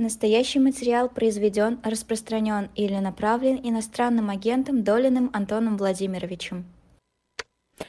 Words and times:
Настоящий 0.00 0.60
материал 0.60 1.10
произведен, 1.10 1.78
распространен 1.84 2.70
или 2.74 2.94
направлен 2.94 3.60
иностранным 3.62 4.30
агентом 4.30 4.82
Долиным 4.82 5.28
Антоном 5.34 5.76
Владимировичем. 5.76 6.64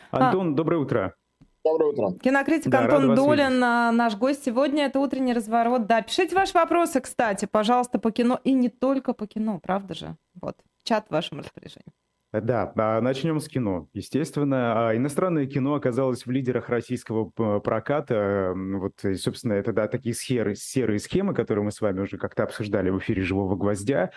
Антон, 0.10 0.54
доброе 0.54 0.82
утро. 0.82 1.16
Доброе 1.64 1.92
утро. 1.94 2.20
Кинокритик 2.20 2.70
Да, 2.70 2.80
Антон 2.80 3.16
Долин, 3.16 3.48
видеть. 3.48 3.64
а, 3.64 3.92
наш 3.94 4.18
гость 4.18 4.44
сегодня. 4.44 4.88
Это 4.88 5.00
«Утренний 5.00 5.32
разворот». 5.32 5.86
Да, 5.86 6.02
пишите 6.02 6.36
ваши 6.36 6.52
вопросы, 6.54 7.00
кстати, 7.00 7.46
пожалуйста, 7.46 7.98
по 7.98 8.12
кино. 8.12 8.42
И 8.44 8.52
не 8.52 8.68
только 8.68 9.14
по 9.14 9.26
кино, 9.26 9.62
правда 9.64 9.94
же? 9.94 10.18
Вот, 10.42 10.58
чат 10.84 11.08
в 11.08 11.12
вашем 11.12 11.40
распоряжении. 11.40 11.94
Да, 12.32 12.72
а 12.78 13.02
начнем 13.02 13.42
с 13.42 13.50
кино. 13.50 13.90
Естественно, 13.94 14.90
а, 14.90 14.96
иностранное 14.96 15.48
кино 15.48 15.74
оказалось 15.74 16.26
в 16.26 16.32
лидерах 16.32 16.70
российского 16.70 17.26
проката. 17.60 18.54
Вот, 18.56 18.94
собственно, 19.18 19.54
это 19.54 19.74
да, 19.74 19.90
такие 19.90 20.16
серые, 20.16 20.56
серые 20.56 21.00
схемы, 21.00 21.34
которые 21.34 21.66
мы 21.66 21.72
с 21.72 21.82
вами 21.82 22.00
уже 22.00 22.18
как-то 22.18 22.44
обсуждали 22.44 22.90
в 22.90 23.00
эфире 23.00 23.22
«Живого 23.22 23.58
гвоздя». 23.58 24.12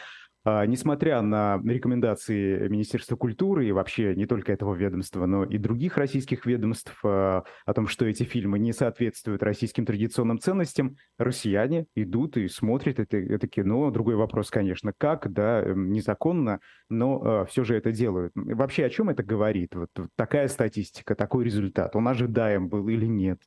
А, 0.46 0.66
Несмотря 0.66 1.22
на 1.22 1.58
рекомендации 1.64 2.68
Министерства 2.68 3.16
культуры 3.16 3.66
и 3.66 3.72
вообще 3.72 4.14
не 4.14 4.26
только 4.26 4.52
этого 4.52 4.74
ведомства, 4.74 5.24
но 5.24 5.44
и 5.44 5.56
других 5.56 5.96
российских 5.96 6.44
ведомств 6.44 6.94
а, 7.02 7.44
о 7.64 7.72
том, 7.72 7.86
что 7.86 8.04
эти 8.04 8.24
фильмы 8.24 8.58
не 8.58 8.74
соответствуют 8.74 9.42
российским 9.42 9.86
традиционным 9.86 10.38
ценностям, 10.38 10.96
россияне 11.18 11.86
идут 11.94 12.36
и 12.36 12.48
смотрят 12.48 12.98
это, 12.98 13.16
это 13.16 13.48
кино. 13.48 13.90
Другой 13.90 14.16
вопрос, 14.16 14.50
конечно, 14.50 14.92
как, 14.96 15.32
да, 15.32 15.62
эм, 15.62 15.90
незаконно, 15.92 16.60
но 16.90 17.46
все 17.46 17.64
же 17.64 17.76
это 17.76 17.90
делают. 17.90 18.32
Вообще 18.34 18.84
о 18.84 18.90
чем 18.90 19.08
это 19.08 19.22
говорит? 19.22 19.74
Вот, 19.74 19.88
вот 19.96 20.08
такая 20.14 20.48
статистика, 20.48 21.14
такой 21.14 21.44
результат, 21.44 21.96
он 21.96 22.06
ожидаем 22.06 22.68
был 22.68 22.86
или 22.88 23.06
нет? 23.06 23.40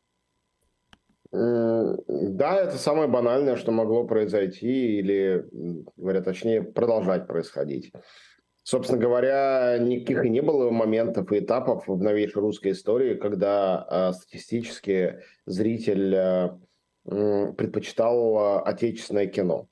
М, 1.31 1.97
Да, 2.07 2.57
это 2.61 2.77
самое 2.77 3.07
банальное, 3.07 3.55
что 3.55 3.71
могло 3.71 4.05
произойти, 4.05 4.97
или, 4.99 5.45
говоря 5.97 6.21
точнее, 6.21 6.61
продолжать 6.63 7.27
происходить. 7.27 7.91
Собственно 8.63 8.99
говоря, 8.99 9.77
никаких 9.79 10.25
и 10.25 10.29
не 10.29 10.41
было 10.41 10.69
моментов 10.71 11.31
и 11.31 11.39
этапов 11.39 11.87
в 11.87 12.01
новейшей 12.01 12.41
русской 12.41 12.73
истории, 12.73 13.15
когда 13.15 13.85
а, 13.87 14.13
статистически 14.13 15.19
зритель 15.45 16.13
м, 17.05 17.55
предпочитал 17.55 18.37
а, 18.37 18.61
отечественное 18.61 19.27
кино. 19.27 19.69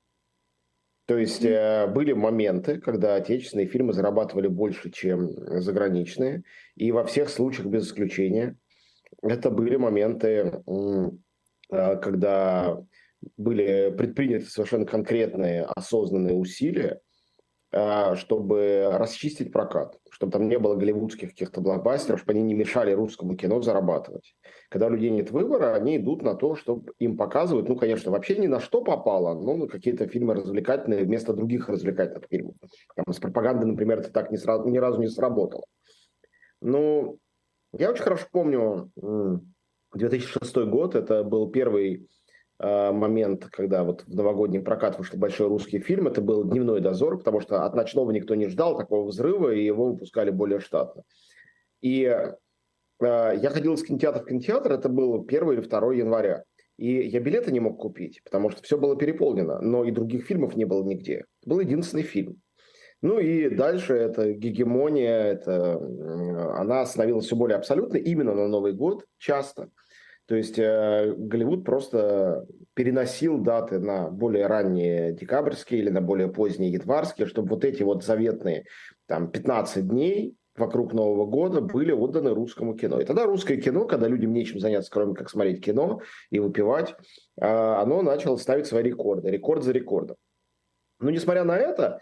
То 1.08 1.18
есть 1.18 1.46
э, 1.46 1.86
были 1.88 2.14
моменты, 2.14 2.82
когда 2.82 3.16
отечественные 3.16 3.68
фильмы 3.68 3.94
зарабатывали 3.94 4.48
больше, 4.48 4.90
чем 4.90 5.30
заграничные, 5.62 6.44
и 6.76 6.92
во 6.92 7.04
всех 7.04 7.30
случаях 7.30 7.68
без 7.68 7.86
исключения 7.88 8.58
это 9.22 9.52
были 9.52 9.76
моменты, 9.76 10.64
э, 10.66 11.10
когда 11.70 12.78
были 13.38 13.94
предприняты 13.98 14.46
совершенно 14.46 14.86
конкретные 14.86 15.64
осознанные 15.64 16.36
усилия, 16.36 17.02
э, 17.72 18.16
чтобы 18.16 18.90
расчистить 18.94 19.52
прокат, 19.52 19.98
чтобы 20.10 20.32
там 20.32 20.48
не 20.48 20.60
было 20.60 20.76
голливудских 20.76 21.30
каких-то 21.30 21.62
блокбастеров, 21.62 22.20
чтобы 22.20 22.34
они 22.34 22.44
не 22.44 22.54
мешали 22.54 22.92
русскому 22.92 23.36
кино 23.36 23.62
зарабатывать. 23.62 24.36
Когда 24.70 24.88
у 24.88 24.92
людей 24.92 25.10
нет 25.10 25.32
выбора, 25.32 25.76
они 25.76 25.98
идут 25.98 26.22
на 26.22 26.36
то, 26.36 26.56
чтобы 26.56 26.94
им 27.00 27.18
показывают, 27.18 27.68
ну, 27.68 27.76
конечно, 27.76 28.12
вообще 28.12 28.36
ни 28.38 28.48
на 28.48 28.60
что 28.60 28.82
попало, 28.82 29.34
но 29.40 29.56
на 29.56 29.68
какие-то 29.68 30.08
фильмы 30.08 30.36
развлекательные 30.36 31.04
вместо 31.04 31.34
других 31.34 31.68
развлекательных 31.70 32.26
фильмов. 32.30 32.56
Там, 32.96 33.12
с 33.12 33.20
пропагандой, 33.20 33.66
например, 33.66 34.00
это 34.00 34.12
так 34.12 34.32
ни, 34.32 34.38
сразу, 34.38 34.68
ни 34.70 34.78
разу 34.78 35.02
не 35.02 35.08
сработало. 35.08 35.66
Ну, 36.62 37.18
я 37.74 37.90
очень 37.90 38.04
хорошо 38.04 38.28
помню 38.32 38.92
2006 39.96 40.56
год, 40.68 40.96
это 40.96 41.24
был 41.24 41.50
первый 41.50 42.08
э, 42.60 42.92
момент, 42.92 43.48
когда 43.52 43.84
вот 43.84 44.04
в 44.04 44.16
новогодний 44.16 44.60
прокат 44.60 44.98
вышел 44.98 45.18
большой 45.18 45.48
русский 45.48 45.80
фильм, 45.80 46.08
это 46.08 46.22
был 46.22 46.44
«Дневной 46.44 46.82
дозор», 46.82 47.18
потому 47.18 47.42
что 47.42 47.66
от 47.66 47.76
«Ночного» 47.76 48.12
никто 48.12 48.36
не 48.36 48.48
ждал 48.48 48.78
такого 48.78 49.08
взрыва, 49.08 49.54
и 49.54 49.64
его 49.64 49.92
выпускали 49.92 50.32
более 50.32 50.60
штатно. 50.60 51.04
И 51.82 52.04
э, 52.04 52.36
я 53.00 53.50
ходил 53.50 53.74
из 53.74 53.84
кинотеатра 53.84 54.22
в 54.22 54.26
кинотеатр, 54.26 54.74
это 54.74 54.90
было 54.90 55.24
1 55.24 55.52
или 55.52 55.62
2 55.62 55.94
января. 55.94 56.44
И 56.78 57.08
я 57.08 57.22
билеты 57.22 57.52
не 57.52 57.62
мог 57.62 57.80
купить, 57.80 58.22
потому 58.24 58.50
что 58.50 58.62
все 58.62 58.78
было 58.78 58.98
переполнено, 58.98 59.62
но 59.62 59.86
и 59.86 59.92
других 59.92 60.26
фильмов 60.26 60.58
не 60.58 60.66
было 60.66 60.84
нигде. 60.84 61.24
Это 61.42 61.50
был 61.50 61.60
единственный 61.62 62.04
фильм. 62.04 62.42
Ну 63.02 63.20
и 63.20 63.50
дальше 63.50 63.94
эта 63.94 64.34
гегемония, 64.34 65.22
это, 65.26 65.76
она 66.58 66.86
становилась 66.86 67.26
все 67.26 67.36
более 67.36 67.58
абсолютной 67.58 68.02
именно 68.02 68.34
на 68.34 68.48
Новый 68.48 68.74
год 68.74 69.06
часто. 69.18 69.70
То 70.28 70.36
есть 70.36 70.58
э, 70.58 71.14
Голливуд 71.16 71.64
просто 71.64 72.48
переносил 72.74 73.38
даты 73.38 73.80
на 73.80 74.10
более 74.10 74.48
ранние 74.48 75.14
декабрьские 75.14 75.82
или 75.82 75.90
на 75.90 76.02
более 76.02 76.30
поздние 76.30 76.72
январские, 76.72 77.28
чтобы 77.28 77.50
вот 77.50 77.64
эти 77.64 77.84
вот 77.84 78.04
заветные 78.04 78.66
там 79.08 79.30
15 79.30 79.88
дней 79.88 80.36
вокруг 80.58 80.94
Нового 80.94 81.26
года 81.26 81.62
были 81.62 81.92
отданы 81.92 82.34
русскому 82.34 82.76
кино. 82.76 83.00
И 83.00 83.06
тогда 83.06 83.26
русское 83.26 83.58
кино, 83.58 83.86
когда 83.86 84.08
людям 84.08 84.34
нечем 84.34 84.60
заняться, 84.60 84.92
кроме 84.92 85.14
как 85.14 85.30
смотреть 85.30 85.64
кино 85.64 86.02
и 86.30 86.40
выпивать, 86.40 86.96
а, 87.40 87.82
оно 87.82 88.02
начало 88.02 88.38
ставить 88.38 88.66
свои 88.66 88.84
рекорды, 88.84 89.30
рекорд 89.30 89.64
за 89.64 89.74
рекордом. 89.74 90.16
Но 91.00 91.10
несмотря 91.10 91.44
на 91.44 91.58
это, 91.58 92.00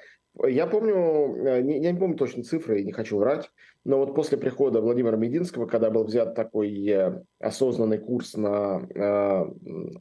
я 0.48 0.68
помню, 0.68 1.36
э, 1.46 1.62
я 1.62 1.92
не 1.92 2.00
помню 2.00 2.18
точно 2.18 2.44
цифры, 2.44 2.84
не 2.84 2.92
хочу 2.92 3.18
врать, 3.18 3.52
но 3.86 3.98
вот 3.98 4.16
после 4.16 4.38
прихода 4.38 4.82
Владимира 4.82 5.18
Мединского, 5.18 5.66
когда 5.66 5.90
был 5.90 6.06
взят 6.06 6.36
такой 6.36 6.88
э, 6.88 7.22
осознанный 7.40 7.98
курс 7.98 8.36
на 8.36 8.88
э, 8.94 9.46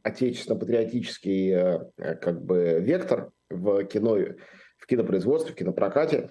отечественно-патриотический 0.03 1.51
э, 1.51 2.15
как 2.15 2.43
бы 2.43 2.79
вектор 2.79 3.31
в 3.49 3.83
кино, 3.83 4.17
в 4.77 4.85
кинопроизводстве, 4.87 5.53
в 5.53 5.55
кинопрокате, 5.55 6.29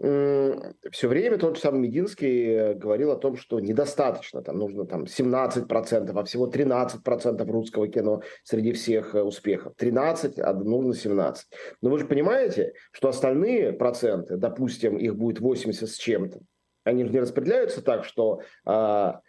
все 0.00 1.08
время 1.08 1.36
тот 1.36 1.56
же 1.56 1.62
самый 1.62 1.80
Мединский 1.80 2.72
говорил 2.72 3.10
о 3.10 3.16
том, 3.16 3.36
что 3.36 3.60
недостаточно, 3.60 4.40
там 4.40 4.56
нужно 4.56 4.86
там 4.86 5.02
17%, 5.04 6.18
а 6.18 6.24
всего 6.24 6.48
13% 6.48 7.50
русского 7.50 7.86
кино 7.86 8.22
среди 8.42 8.72
всех 8.72 9.14
э, 9.14 9.22
успехов. 9.22 9.74
13, 9.76 10.38
а 10.38 10.54
нужно 10.54 10.94
17. 10.94 11.46
Но 11.82 11.90
вы 11.90 11.98
же 11.98 12.06
понимаете, 12.06 12.72
что 12.92 13.10
остальные 13.10 13.74
проценты, 13.74 14.38
допустим, 14.38 14.96
их 14.96 15.16
будет 15.16 15.40
80 15.40 15.86
с 15.86 15.96
чем-то, 15.98 16.40
они 16.84 17.04
же 17.04 17.10
не 17.10 17.20
распределяются 17.20 17.82
так, 17.82 18.06
что 18.06 18.40
а, 18.64 19.20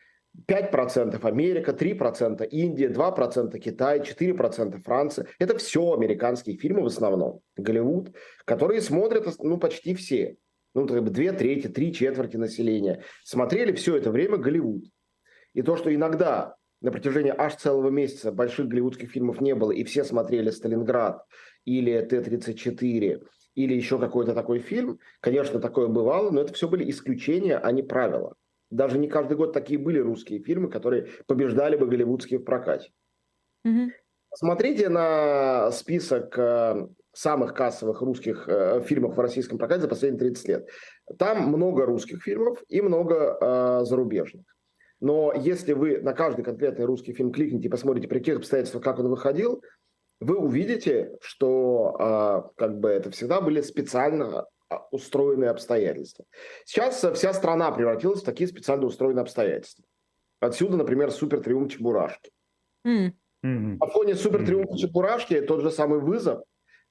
5% 0.48 1.20
Америка, 1.28 1.72
3% 1.72 2.48
Индия, 2.48 2.88
2% 2.88 3.60
Китай, 3.60 4.00
4% 4.00 4.82
Франция. 4.84 5.28
Это 5.38 5.58
все 5.58 5.92
американские 5.92 6.56
фильмы 6.56 6.84
в 6.84 6.86
основном, 6.86 7.42
Голливуд, 7.58 8.16
которые 8.46 8.80
смотрят 8.80 9.28
ну, 9.40 9.58
почти 9.58 9.96
все 9.96 10.38
ну, 10.74 10.88
как 10.88 11.04
бы 11.04 11.10
две 11.10 11.32
трети, 11.34 11.68
три 11.68 11.94
четверти 11.94 12.38
населения, 12.38 13.04
смотрели 13.24 13.74
все 13.74 13.98
это 13.98 14.12
время 14.12 14.38
Голливуд. 14.38 14.86
И 15.54 15.62
то, 15.62 15.76
что 15.76 15.94
иногда 15.94 16.56
на 16.82 16.92
протяжении 16.92 17.34
аж 17.36 17.56
целого 17.56 17.90
месяца 17.90 18.32
больших 18.32 18.68
голливудских 18.68 19.12
фильмов 19.12 19.40
не 19.40 19.54
было, 19.54 19.72
и 19.72 19.84
все 19.84 20.04
смотрели 20.04 20.50
«Сталинград» 20.50 21.24
или 21.66 22.00
«Т-34», 22.02 23.22
или 23.54 23.74
еще 23.74 24.00
какой-то 24.00 24.34
такой 24.34 24.60
фильм, 24.60 25.00
конечно, 25.20 25.60
такое 25.60 25.88
бывало, 25.88 26.32
но 26.32 26.42
это 26.42 26.54
все 26.54 26.68
были 26.68 26.90
исключения, 26.90 27.58
а 27.58 27.72
не 27.72 27.84
правила. 27.84 28.36
Даже 28.70 28.98
не 28.98 29.10
каждый 29.10 29.36
год 29.36 29.54
такие 29.54 29.78
были 29.78 30.00
русские 30.00 30.42
фильмы, 30.42 30.70
которые 30.70 31.10
побеждали 31.28 31.76
бы 31.76 31.88
голливудские 31.88 32.40
в 32.40 32.44
прокате. 32.44 32.92
Мгм. 33.66 33.92
Смотрите 34.34 34.88
на 34.88 35.70
список 35.72 36.40
э, 36.40 36.88
самых 37.14 37.54
кассовых 37.54 38.02
русских 38.02 38.48
э, 38.48 38.82
фильмов 38.82 39.16
в 39.16 39.20
российском 39.20 39.58
прокате 39.58 39.82
за 39.82 39.88
последние 39.88 40.20
30 40.20 40.48
лет. 40.48 40.70
Там 41.18 41.48
много 41.48 41.86
русских 41.86 42.24
фильмов 42.24 42.64
и 42.68 42.82
много 42.82 43.38
э, 43.40 43.86
зарубежных. 43.86 44.46
Но 45.00 45.34
если 45.36 45.74
вы 45.74 46.00
на 46.00 46.14
каждый 46.14 46.44
конкретный 46.44 46.86
русский 46.86 47.14
фильм 47.14 47.32
кликните 47.32 47.68
и 47.68 47.72
посмотрите, 47.72 48.08
при 48.08 48.20
каких 48.20 48.38
обстоятельствах, 48.38 48.84
как 48.84 49.00
он 49.00 49.10
выходил, 49.10 49.64
вы 50.20 50.38
увидите, 50.38 51.18
что 51.22 51.96
э, 52.00 52.50
как 52.56 52.80
бы 52.80 52.90
это 52.90 53.10
всегда 53.10 53.42
были 53.42 53.62
специально 53.62 54.46
а, 54.70 54.88
устроенные 54.92 55.50
обстоятельства. 55.50 56.26
Сейчас 56.64 57.04
э, 57.04 57.14
вся 57.14 57.34
страна 57.34 57.72
превратилась 57.72 58.22
в 58.22 58.26
такие 58.26 58.48
специально 58.48 58.86
устроенные 58.86 59.24
обстоятельства. 59.24 59.84
Отсюда, 60.40 60.78
например, 60.78 61.12
супер 61.12 61.42
триумф 61.42 61.72
Чебурашки. 61.72 62.32
М. 62.86 63.14
Мгм. 63.44 63.78
На 63.80 63.88
фоне 63.88 64.16
супер 64.16 64.40
Мгм. 64.40 64.46
триумфа 64.46 64.78
Чебурашки 64.78 65.42
тот 65.42 65.62
же 65.62 65.72
самый 65.72 66.00
вызов, 66.00 66.40
э, 66.40 66.44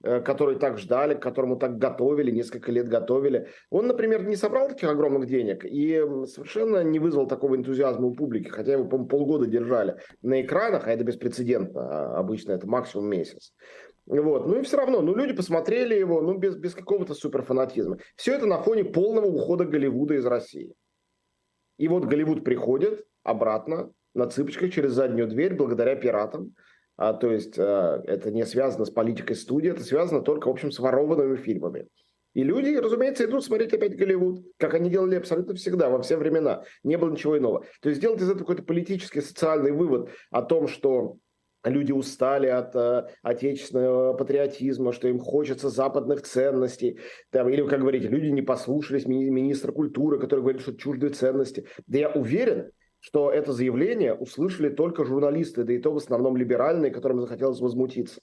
который 0.02 0.56
так 0.56 0.78
ждали, 0.78 1.14
к 1.14 1.22
которому 1.22 1.56
так 1.56 1.78
готовили, 1.78 2.30
несколько 2.30 2.72
лет 2.72 2.88
готовили. 2.88 3.48
Он, 3.70 3.86
например, 3.86 4.26
не 4.26 4.36
собрал 4.36 4.68
таких 4.68 4.88
огромных 4.88 5.26
денег 5.26 5.64
и 5.64 6.02
совершенно 6.26 6.82
не 6.82 6.98
вызвал 6.98 7.26
такого 7.26 7.56
энтузиазма 7.56 8.06
у 8.06 8.14
публики, 8.14 8.48
хотя 8.48 8.72
его, 8.72 8.84
по-моему, 8.84 9.08
полгода 9.08 9.46
держали 9.46 9.96
на 10.22 10.40
экранах, 10.40 10.86
а 10.86 10.92
это 10.92 11.04
беспрецедентно, 11.04 11.80
а 11.82 12.18
обычно 12.18 12.52
это 12.52 12.66
максимум 12.66 13.08
месяц. 13.08 13.52
Вот. 14.06 14.46
Ну 14.46 14.58
и 14.58 14.62
все 14.62 14.76
равно, 14.76 15.02
ну 15.02 15.14
люди 15.14 15.34
посмотрели 15.34 15.94
его, 15.94 16.20
ну 16.20 16.36
без, 16.36 16.56
без 16.56 16.74
какого-то 16.74 17.14
суперфанатизма. 17.14 17.98
Все 18.16 18.34
это 18.34 18.46
на 18.46 18.58
фоне 18.58 18.84
полного 18.84 19.26
ухода 19.26 19.64
Голливуда 19.64 20.14
из 20.14 20.26
России. 20.26 20.74
И 21.78 21.88
вот 21.88 22.06
Голливуд 22.06 22.44
приходит 22.44 23.06
обратно 23.22 23.92
на 24.14 24.28
цыпочках 24.28 24.72
через 24.72 24.92
заднюю 24.92 25.28
дверь 25.28 25.54
благодаря 25.54 25.94
пиратам, 25.94 26.54
а, 27.00 27.14
то 27.14 27.32
есть 27.32 27.58
а, 27.58 28.02
это 28.06 28.30
не 28.30 28.44
связано 28.44 28.84
с 28.84 28.90
политикой 28.90 29.34
студии, 29.34 29.70
это 29.70 29.82
связано 29.82 30.20
только, 30.20 30.48
в 30.48 30.50
общем, 30.50 30.70
с 30.70 30.78
ворованными 30.78 31.36
фильмами. 31.36 31.88
И 32.34 32.42
люди, 32.42 32.76
разумеется, 32.76 33.24
идут 33.24 33.42
смотреть 33.42 33.72
опять 33.72 33.96
Голливуд, 33.96 34.44
как 34.58 34.74
они 34.74 34.90
делали 34.90 35.16
абсолютно 35.16 35.54
всегда, 35.54 35.88
во 35.88 36.02
все 36.02 36.18
времена. 36.18 36.62
Не 36.84 36.98
было 36.98 37.10
ничего 37.10 37.38
иного. 37.38 37.64
То 37.80 37.88
есть 37.88 38.02
сделать 38.02 38.20
из 38.20 38.26
этого 38.26 38.40
какой-то 38.40 38.64
политический, 38.64 39.22
социальный 39.22 39.72
вывод 39.72 40.10
о 40.30 40.42
том, 40.42 40.68
что 40.68 41.16
люди 41.64 41.90
устали 41.90 42.48
от 42.48 42.76
э, 42.76 43.08
отечественного 43.22 44.12
патриотизма, 44.12 44.92
что 44.92 45.08
им 45.08 45.20
хочется 45.20 45.70
западных 45.70 46.20
ценностей. 46.20 46.98
Там, 47.30 47.48
или, 47.48 47.66
как 47.66 47.80
говорите, 47.80 48.08
люди 48.08 48.26
не 48.26 48.42
послушались 48.42 49.06
ми- 49.06 49.30
министра 49.30 49.72
культуры, 49.72 50.20
который 50.20 50.40
говорит, 50.40 50.60
что 50.60 50.76
чуждые 50.76 51.14
ценности. 51.14 51.64
Да 51.86 51.98
я 51.98 52.10
уверен, 52.10 52.72
что 53.00 53.30
это 53.30 53.52
заявление 53.52 54.14
услышали 54.14 54.68
только 54.68 55.04
журналисты, 55.04 55.64
да 55.64 55.72
и 55.72 55.78
то 55.78 55.92
в 55.92 55.96
основном 55.96 56.36
либеральные, 56.36 56.90
которым 56.90 57.20
захотелось 57.20 57.60
возмутиться. 57.60 58.20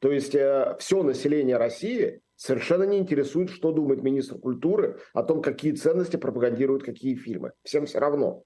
То 0.00 0.10
есть 0.10 0.34
э, 0.34 0.76
все 0.78 1.02
население 1.02 1.56
России 1.56 2.20
совершенно 2.36 2.84
не 2.84 2.98
интересует, 2.98 3.50
что 3.50 3.72
думает 3.72 4.02
министр 4.02 4.38
культуры 4.38 4.98
о 5.12 5.22
том, 5.22 5.42
какие 5.42 5.72
ценности 5.72 6.16
пропагандируют 6.16 6.82
какие 6.82 7.14
фильмы. 7.14 7.52
Всем 7.62 7.86
все 7.86 7.98
равно. 7.98 8.44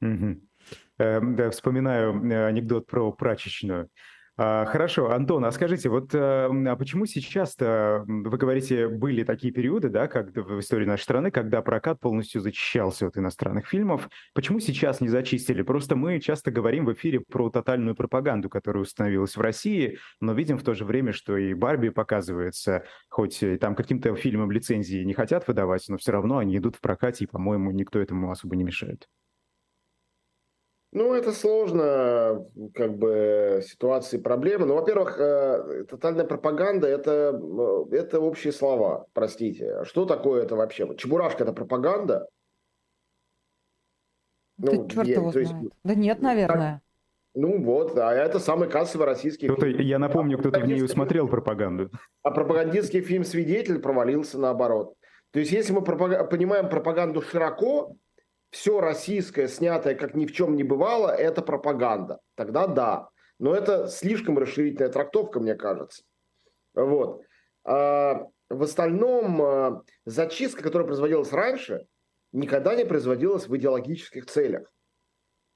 Угу. 0.00 0.40
Э, 0.98 1.20
да, 1.20 1.50
вспоминаю 1.50 2.24
э, 2.24 2.46
анекдот 2.46 2.86
про 2.86 3.12
прачечную. 3.12 3.90
А, 4.38 4.66
хорошо, 4.66 5.12
Антон, 5.12 5.46
а 5.46 5.50
скажите, 5.50 5.88
вот 5.88 6.14
э, 6.14 6.18
а 6.18 6.76
почему 6.76 7.06
сейчас-то, 7.06 8.04
вы 8.06 8.36
говорите, 8.36 8.86
были 8.86 9.24
такие 9.24 9.50
периоды, 9.50 9.88
да, 9.88 10.08
как 10.08 10.36
в 10.36 10.60
истории 10.60 10.84
нашей 10.84 11.04
страны, 11.04 11.30
когда 11.30 11.62
прокат 11.62 12.00
полностью 12.00 12.42
зачищался 12.42 13.06
от 13.06 13.16
иностранных 13.16 13.66
фильмов, 13.66 14.10
почему 14.34 14.60
сейчас 14.60 15.00
не 15.00 15.08
зачистили? 15.08 15.62
Просто 15.62 15.96
мы 15.96 16.20
часто 16.20 16.50
говорим 16.50 16.84
в 16.84 16.92
эфире 16.92 17.20
про 17.20 17.48
тотальную 17.48 17.96
пропаганду, 17.96 18.50
которая 18.50 18.82
установилась 18.82 19.36
в 19.36 19.40
России, 19.40 19.96
но 20.20 20.34
видим 20.34 20.58
в 20.58 20.64
то 20.64 20.74
же 20.74 20.84
время, 20.84 21.14
что 21.14 21.38
и 21.38 21.54
Барби 21.54 21.88
показывается, 21.88 22.84
хоть 23.08 23.42
там 23.58 23.74
каким-то 23.74 24.14
фильмам 24.16 24.50
лицензии 24.50 25.02
не 25.02 25.14
хотят 25.14 25.48
выдавать, 25.48 25.86
но 25.88 25.96
все 25.96 26.12
равно 26.12 26.36
они 26.36 26.58
идут 26.58 26.76
в 26.76 26.82
прокате, 26.82 27.24
и, 27.24 27.26
по-моему, 27.26 27.70
никто 27.70 27.98
этому 27.98 28.30
особо 28.30 28.54
не 28.54 28.64
мешает. 28.64 29.08
Ну, 30.96 31.12
это 31.12 31.32
сложно, 31.32 32.42
как 32.72 32.96
бы, 32.96 33.60
ситуации, 33.62 34.16
проблемы. 34.16 34.64
Ну, 34.64 34.76
во-первых, 34.76 35.20
э, 35.20 35.84
тотальная 35.84 36.24
пропаганда 36.24 36.88
это,– 36.88 37.38
это 37.92 38.18
общие 38.18 38.50
слова, 38.50 39.04
простите. 39.12 39.84
Что 39.84 40.06
такое 40.06 40.44
это 40.44 40.56
вообще? 40.56 40.88
Чебурашка– 40.96 41.42
это 41.44 41.52
пропаганда? 41.52 42.26
Да 44.56 44.72
ну, 44.72 44.88
черт 44.88 45.06
его 45.06 45.32
знает. 45.32 45.48
Есть, 45.48 45.70
да 45.84 45.94
нет, 45.94 46.22
наверное. 46.22 46.80
Ну 47.34 47.62
вот, 47.62 47.98
а 47.98 48.14
это 48.14 48.38
самый 48.38 48.70
кассовый 48.70 49.06
российский 49.06 49.48
кто 49.48 49.66
фильм. 49.66 49.78
Я 49.80 49.98
напомню, 49.98 50.38
кто-то 50.38 50.60
в 50.60 50.66
нее 50.66 50.88
смотрел 50.88 51.28
пропаганду. 51.28 51.90
А 52.22 52.30
пропагандистский 52.30 53.02
фильм 53.02 53.24
«Свидетель» 53.24 53.80
провалился 53.80 54.38
наоборот. 54.38 54.94
То 55.32 55.40
есть, 55.40 55.52
если 55.52 55.74
мы 55.74 55.82
пропаг... 55.82 56.30
понимаем 56.30 56.70
пропаганду 56.70 57.20
широко, 57.20 57.96
все 58.50 58.80
российское, 58.80 59.48
снятое 59.48 59.94
как 59.94 60.14
ни 60.14 60.26
в 60.26 60.32
чем 60.32 60.56
не 60.56 60.62
бывало, 60.62 61.08
это 61.08 61.42
пропаганда. 61.42 62.20
Тогда 62.34 62.66
да. 62.66 63.08
Но 63.38 63.54
это 63.54 63.88
слишком 63.88 64.38
расширительная 64.38 64.90
трактовка, 64.90 65.40
мне 65.40 65.54
кажется. 65.54 66.04
Вот. 66.74 67.22
А 67.64 68.26
в 68.48 68.62
остальном 68.62 69.42
а, 69.42 69.82
зачистка, 70.04 70.62
которая 70.62 70.86
производилась 70.86 71.32
раньше, 71.32 71.86
никогда 72.32 72.74
не 72.74 72.84
производилась 72.84 73.48
в 73.48 73.56
идеологических 73.56 74.26
целях. 74.26 74.72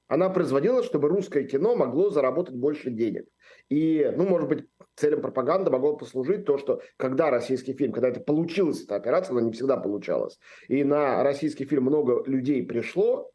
Она 0.07 0.29
производилась, 0.29 0.85
чтобы 0.85 1.07
русское 1.07 1.45
кино 1.45 1.75
могло 1.75 2.09
заработать 2.09 2.55
больше 2.55 2.89
денег. 2.89 3.25
И, 3.69 4.11
ну, 4.17 4.27
может 4.27 4.49
быть, 4.49 4.67
целям 5.01 5.21
пропаганды 5.21 5.71
могло 5.71 5.97
послужить 5.97 6.45
то, 6.45 6.57
что 6.57 6.81
когда 6.97 7.31
российский 7.31 7.73
фильм, 7.73 7.91
когда 7.91 8.09
это 8.09 8.19
получилась 8.19 8.83
эта 8.83 8.95
операция, 8.95 9.33
она 9.33 9.41
не 9.41 9.51
всегда 9.51 9.77
получалась, 9.77 10.39
и 10.67 10.83
на 10.83 11.23
российский 11.23 11.65
фильм 11.65 11.83
много 11.85 12.23
людей 12.25 12.63
пришло, 12.63 13.31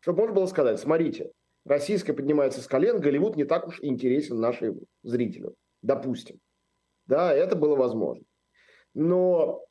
чтобы 0.00 0.18
можно 0.18 0.34
было 0.34 0.46
сказать, 0.46 0.80
смотрите, 0.80 1.30
российская 1.64 2.12
поднимается 2.12 2.60
с 2.60 2.66
колен, 2.66 3.00
Голливуд 3.00 3.36
не 3.36 3.44
так 3.44 3.68
уж 3.68 3.78
интересен 3.80 4.40
нашим 4.40 4.80
зрителям, 5.02 5.52
допустим. 5.82 6.38
Да, 7.06 7.32
это 7.32 7.56
было 7.56 7.76
возможно. 7.76 8.24
Но 8.94 9.64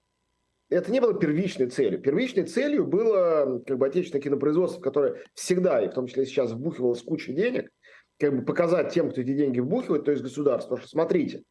это 0.69 0.91
не 0.91 0.99
было 0.99 1.13
первичной 1.13 1.67
целью. 1.67 2.01
Первичной 2.01 2.45
целью 2.45 2.85
было 2.85 3.61
как 3.65 3.77
бы 3.77 3.85
отечественное 3.85 4.21
кинопроизводство, 4.21 4.81
которое 4.81 5.23
всегда, 5.33 5.81
и 5.83 5.89
в 5.89 5.93
том 5.93 6.07
числе 6.07 6.25
сейчас, 6.25 6.51
вбухивалось 6.51 7.03
кучу 7.03 7.33
денег, 7.33 7.69
как 8.19 8.35
бы 8.35 8.45
показать 8.45 8.93
тем, 8.93 9.11
кто 9.11 9.21
эти 9.21 9.33
деньги 9.33 9.59
вбухивает, 9.59 10.05
то 10.05 10.11
есть 10.11 10.23
государство, 10.23 10.77
что 10.77 10.87
смотрите, 10.87 11.43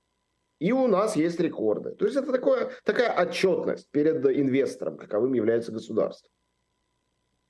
и 0.59 0.73
у 0.73 0.87
нас 0.87 1.17
есть 1.17 1.39
рекорды. 1.39 1.91
То 1.91 2.07
есть 2.07 2.17
это 2.17 2.33
такое, 2.33 2.71
такая 2.85 3.13
отчетность 3.13 3.89
перед 3.91 4.25
инвестором, 4.25 4.97
каковым 4.97 5.35
является 5.35 5.71
государство. 5.71 6.31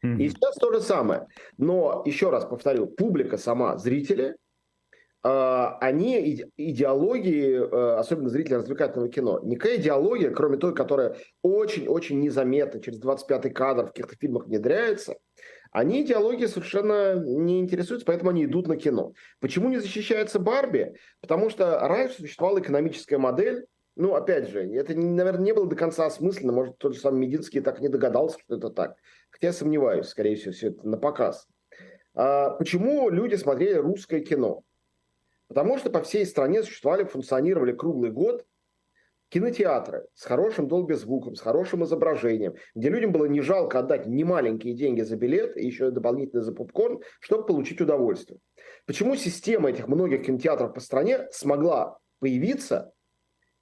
Mm-hmm. 0.05 0.23
И 0.23 0.29
сейчас 0.29 0.57
то 0.57 0.73
же 0.73 0.81
самое. 0.81 1.27
Но, 1.57 2.03
еще 2.05 2.31
раз 2.31 2.45
повторю, 2.45 2.87
публика 2.87 3.39
сама, 3.39 3.79
зрители, 3.79 4.37
а, 5.23 5.79
они 5.81 6.45
идеологии, 6.57 7.57
э, 7.57 7.97
особенно 7.97 8.29
зрители 8.29 8.55
развлекательного 8.55 9.11
кино, 9.11 9.41
никакая 9.43 9.77
идеология, 9.77 10.31
кроме 10.31 10.57
той, 10.57 10.73
которая 10.73 11.17
очень-очень 11.43 12.21
незаметно 12.21 12.81
через 12.81 13.01
25-й 13.01 13.51
кадр 13.51 13.85
в 13.85 13.89
каких-то 13.89 14.15
фильмах 14.17 14.47
внедряется, 14.47 15.17
они 15.77 16.01
идеологией 16.01 16.49
совершенно 16.49 17.17
не 17.17 17.61
интересуются, 17.61 18.07
поэтому 18.07 18.31
они 18.31 18.47
идут 18.47 18.67
на 18.67 18.79
кино. 18.79 19.13
Почему 19.41 19.69
не 19.69 19.77
защищается 19.77 20.39
Барби? 20.39 20.95
Потому 21.21 21.51
что 21.51 21.79
раньше 21.81 22.23
существовала 22.23 22.61
экономическая 22.61 23.19
модель, 23.19 23.67
ну, 23.95 24.15
опять 24.15 24.49
же, 24.49 24.63
это, 24.75 24.95
наверное, 24.95 25.45
не 25.45 25.53
было 25.53 25.67
до 25.67 25.77
конца 25.77 26.07
осмысленно. 26.07 26.53
Может, 26.53 26.79
тот 26.79 26.95
же 26.95 27.01
самый 27.01 27.19
Мединский 27.19 27.61
так 27.61 27.81
не 27.81 27.91
догадался, 27.91 28.39
что 28.39 28.57
это 28.57 28.71
так. 28.71 28.97
Хотя 29.29 29.49
я 29.49 29.53
сомневаюсь, 29.53 30.07
скорее 30.07 30.37
всего, 30.37 30.53
все 30.53 30.69
это 30.69 30.89
на 30.89 30.97
показ. 30.97 31.47
А 32.15 32.51
почему 32.53 33.11
люди 33.11 33.35
смотрели 33.35 33.75
русское 33.75 34.21
кино? 34.21 34.63
Потому 35.47 35.77
что 35.77 35.91
по 35.91 36.01
всей 36.01 36.25
стране 36.25 36.63
существовали, 36.63 37.05
функционировали 37.05 37.73
круглый 37.73 38.13
год 38.13 38.47
кинотеатры 39.29 40.07
с 40.15 40.25
хорошим 40.25 40.69
долгозвуком, 40.69 41.35
с 41.35 41.41
хорошим 41.41 41.85
изображением, 41.85 42.55
где 42.75 42.89
людям 42.89 43.13
было 43.13 43.27
не 43.27 43.41
жалко 43.41 43.81
отдать 43.81 44.07
немаленькие 44.07 44.75
деньги 44.75 45.03
за 45.03 45.17
билет 45.17 45.57
и 45.57 45.67
еще 45.67 45.91
дополнительно 45.91 46.43
за 46.43 46.53
попкорн, 46.53 47.01
чтобы 47.21 47.47
получить 47.47 47.81
удовольствие. 47.81 48.39
Почему 48.87 49.17
система 49.17 49.71
этих 49.71 49.89
многих 49.89 50.25
кинотеатров 50.27 50.73
по 50.73 50.81
стране 50.81 51.27
смогла 51.31 51.99
появиться 52.21 52.93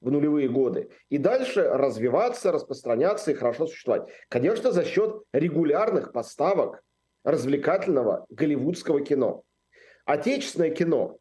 в 0.00 0.10
нулевые 0.10 0.48
годы 0.48 0.90
и 1.08 1.16
дальше 1.16 1.62
развиваться, 1.62 2.52
распространяться 2.52 3.30
и 3.30 3.34
хорошо 3.34 3.66
существовать? 3.66 4.08
Конечно, 4.28 4.70
за 4.70 4.84
счет 4.84 5.22
регулярных 5.32 6.12
поставок 6.12 6.82
развлекательного 7.24 8.26
голливудского 8.28 9.00
кино. 9.00 9.42
Отечественное 10.04 10.70
кино 10.70 11.16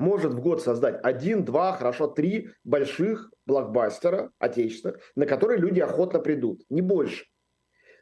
может 0.00 0.32
в 0.32 0.40
год 0.40 0.62
создать 0.62 0.98
один, 1.02 1.44
два, 1.44 1.72
хорошо, 1.76 2.08
три 2.08 2.50
больших 2.64 3.30
блокбастера 3.46 4.32
отечественных, 4.38 4.98
на 5.14 5.26
которые 5.26 5.60
люди 5.60 5.78
охотно 5.80 6.18
придут, 6.18 6.62
не 6.70 6.80
больше. 6.80 7.26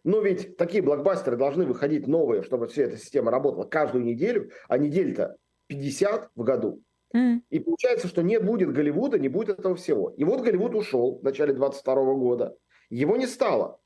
Но 0.04 0.20
ведь 0.20 0.56
такие 0.56 0.82
блокбастеры 0.82 1.36
должны 1.36 1.66
выходить 1.66 2.06
новые, 2.06 2.42
чтобы 2.42 2.68
вся 2.68 2.84
эта 2.84 2.96
система 2.96 3.30
работала 3.30 3.64
каждую 3.64 4.04
неделю, 4.04 4.50
а 4.68 4.78
недель-то 4.78 5.36
50 5.66 6.30
в 6.34 6.42
году. 6.44 6.82
Mm. 7.14 7.40
И 7.50 7.58
получается, 7.58 8.06
что 8.06 8.22
не 8.22 8.38
будет 8.38 8.72
Голливуда, 8.72 9.18
не 9.18 9.28
будет 9.28 9.58
этого 9.58 9.74
всего. 9.74 10.10
И 10.10 10.22
вот 10.22 10.42
Голливуд 10.42 10.74
ушел 10.76 11.18
в 11.18 11.24
начале 11.24 11.52
22 11.52 11.94
года. 12.14 12.56
Его 12.90 13.16
не 13.16 13.26
стало. 13.26 13.80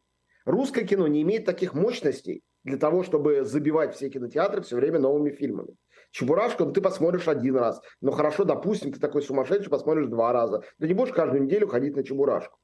Русское 0.44 0.84
кино 0.84 1.06
не 1.06 1.22
имеет 1.22 1.46
таких 1.46 1.72
мощностей 1.72 2.42
для 2.64 2.76
того, 2.76 3.04
чтобы 3.04 3.44
забивать 3.44 3.94
все 3.94 4.10
кинотеатры 4.10 4.62
все 4.62 4.76
время 4.76 4.98
новыми 4.98 5.30
фильмами. 5.30 5.76
Чебурашку 6.12 6.66
ну, 6.66 6.72
ты 6.72 6.80
посмотришь 6.80 7.26
один 7.26 7.56
раз. 7.56 7.80
Но 8.00 8.12
хорошо, 8.12 8.44
допустим, 8.44 8.92
ты 8.92 9.00
такой 9.00 9.22
сумасшедший, 9.22 9.70
посмотришь 9.70 10.06
два 10.06 10.32
раза. 10.32 10.62
Ты 10.78 10.86
не 10.86 10.94
будешь 10.94 11.12
каждую 11.12 11.42
неделю 11.42 11.66
ходить 11.66 11.96
на 11.96 12.04
Чебурашку. 12.04 12.58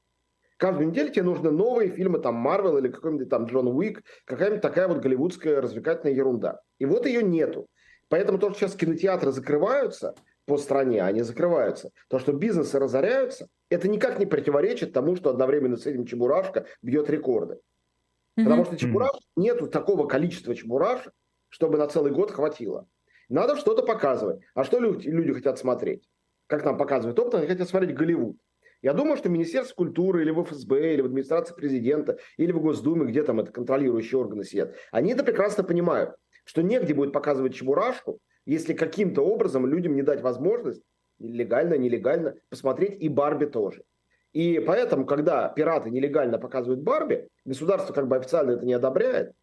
Каждую 0.57 0.89
неделю 0.89 1.09
тебе 1.09 1.23
нужны 1.23 1.51
новые 1.51 1.89
фильмы, 1.89 2.19
там, 2.19 2.35
Марвел 2.35 2.77
или 2.77 2.89
какой-нибудь 2.89 3.29
там 3.29 3.45
Джон 3.45 3.67
Уик, 3.67 4.03
какая-нибудь 4.25 4.61
такая 4.61 4.87
вот 4.87 4.99
голливудская 4.99 5.61
развлекательная 5.61 6.13
ерунда. 6.13 6.59
И 6.77 6.85
вот 6.85 7.05
ее 7.05 7.23
нету. 7.23 7.67
Поэтому 8.07 8.37
то, 8.37 8.51
что 8.51 8.59
сейчас 8.59 8.75
кинотеатры 8.75 9.31
закрываются 9.31 10.13
по 10.45 10.57
стране, 10.57 11.01
они 11.01 11.21
закрываются. 11.21 11.91
То, 12.07 12.19
что 12.19 12.33
бизнесы 12.33 12.77
разоряются, 12.77 13.47
это 13.69 13.87
никак 13.87 14.19
не 14.19 14.25
противоречит 14.25 14.93
тому, 14.93 15.15
что 15.15 15.29
одновременно 15.29 15.77
с 15.77 15.85
этим 15.87 16.05
Чебурашка 16.05 16.65
бьет 16.81 17.09
рекорды. 17.09 17.55
Mm-hmm. 17.55 18.43
Потому 18.43 18.65
что 18.65 18.77
Чебурашек 18.77 19.21
нету 19.35 19.67
такого 19.67 20.07
количества 20.07 20.53
Чебурашек, 20.53 21.13
чтобы 21.47 21.77
на 21.77 21.87
целый 21.87 22.11
год 22.11 22.31
хватило. 22.31 22.87
Надо 23.29 23.55
что-то 23.55 23.83
показывать. 23.83 24.41
А 24.55 24.63
что 24.63 24.79
люди, 24.79 25.07
люди 25.07 25.33
хотят 25.33 25.59
смотреть? 25.59 26.09
Как 26.47 26.65
нам 26.65 26.77
показывает 26.77 27.17
опыт, 27.19 27.35
они 27.35 27.47
хотят 27.47 27.69
смотреть 27.69 27.95
Голливуд. 27.95 28.37
Я 28.81 28.93
думаю, 28.93 29.17
что 29.17 29.29
Министерство 29.29 29.75
культуры 29.75 30.21
или 30.21 30.31
в 30.31 30.43
ФСБ, 30.43 30.93
или 30.93 31.01
в 31.01 31.05
администрации 31.05 31.53
президента, 31.53 32.17
или 32.37 32.51
в 32.51 32.61
Госдуме, 32.61 33.05
где 33.05 33.23
там 33.23 33.39
это 33.39 33.51
контролирующие 33.51 34.19
органы 34.19 34.43
сидят, 34.43 34.73
они 34.91 35.11
это 35.11 35.23
прекрасно 35.23 35.63
понимают, 35.63 36.15
что 36.45 36.63
негде 36.63 36.93
будет 36.93 37.13
показывать 37.13 37.53
Чебурашку, 37.53 38.19
если 38.45 38.73
каким-то 38.73 39.21
образом 39.21 39.67
людям 39.67 39.95
не 39.95 40.01
дать 40.01 40.21
возможность, 40.21 40.81
легально, 41.19 41.75
нелегально, 41.75 42.35
посмотреть 42.49 42.99
и 42.99 43.09
Барби 43.09 43.45
тоже. 43.45 43.83
И 44.31 44.59
поэтому, 44.65 45.05
когда 45.05 45.49
пираты 45.49 45.89
нелегально 45.89 46.39
показывают 46.39 46.81
Барби, 46.81 47.27
государство 47.45 47.93
как 47.93 48.07
бы 48.07 48.15
официально 48.15 48.51
это 48.51 48.65
не 48.65 48.73
одобряет, 48.73 49.33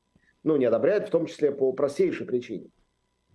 ну, 0.42 0.56
не 0.56 0.64
одобряет 0.64 1.08
в 1.08 1.10
том 1.10 1.26
числе 1.26 1.52
по 1.52 1.72
простейшей 1.72 2.26
причине. 2.26 2.70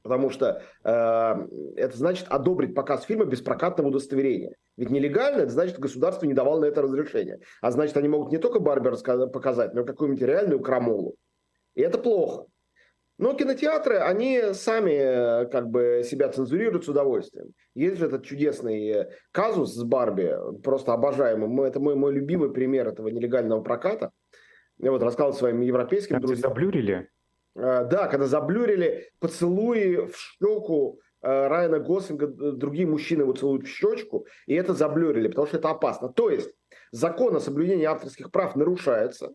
Потому 0.04 0.30
что 0.30 0.64
э, 0.84 1.48
это 1.76 1.98
значит 1.98 2.28
одобрить 2.30 2.74
показ 2.74 3.04
фильма 3.04 3.26
без 3.26 3.42
прокатного 3.42 3.90
удостоверения. 3.90 4.56
Ведь 4.78 4.90
нелегально, 4.90 5.42
это 5.42 5.52
значит, 5.52 5.78
государство 5.78 6.26
не 6.26 6.34
давало 6.34 6.62
на 6.62 6.66
это 6.66 6.82
разрешение. 6.82 7.40
А 7.62 7.72
значит, 7.72 7.96
они 7.98 8.08
могут 8.08 8.32
не 8.32 8.40
только 8.40 8.60
Барби 8.60 8.90
показать, 9.32 9.74
но 9.74 9.82
и 9.82 9.86
какую-нибудь 9.86 10.24
реальную 10.24 10.60
крамолу. 10.60 11.16
И 11.76 11.82
это 11.82 12.00
плохо. 12.00 12.48
Но 13.20 13.36
кинотеатры, 13.36 13.98
они 13.98 14.54
сами 14.54 15.44
э, 15.44 15.46
как 15.46 15.70
бы 15.70 16.02
себя 16.04 16.30
цензурируют 16.30 16.86
с 16.86 16.90
удовольствием. 16.90 17.54
Есть 17.76 17.98
же 17.98 18.08
этот 18.08 18.26
чудесный 18.26 19.06
казус 19.32 19.76
с 19.76 19.84
Барби, 19.84 20.36
просто 20.64 20.94
обожаемый. 20.94 21.68
Это 21.68 21.80
мой, 21.80 21.96
мой 21.96 22.12
любимый 22.12 22.52
пример 22.52 22.88
этого 22.88 23.10
нелегального 23.10 23.62
проката. 23.62 24.10
Я 24.80 24.90
вот 24.90 25.04
рассказывал 25.04 25.38
своим 25.38 25.62
европейским 25.62 26.16
Там 26.16 26.26
друзьям. 26.26 26.50
заблюрили? 26.50 27.11
А, 27.56 27.84
да, 27.84 28.08
когда 28.08 28.28
заблюрили 28.28 29.12
поцелуи 29.20 30.08
в 30.08 30.16
щеку 30.16 31.00
э, 31.22 31.48
Райана 31.48 31.80
Гослинга, 31.80 32.28
другие 32.28 32.88
мужчины 32.88 33.22
его 33.22 33.34
целуют 33.34 33.66
в 33.66 33.70
щечку, 33.70 34.26
и 34.48 34.54
это 34.54 34.74
заблюрили, 34.74 35.28
потому 35.28 35.48
что 35.48 35.58
это 35.58 35.70
опасно. 35.70 36.10
То 36.10 36.30
есть 36.30 36.52
закон 36.92 37.36
о 37.36 37.40
соблюдении 37.40 37.86
авторских 37.86 38.32
прав 38.32 38.56
нарушается, 38.56 39.34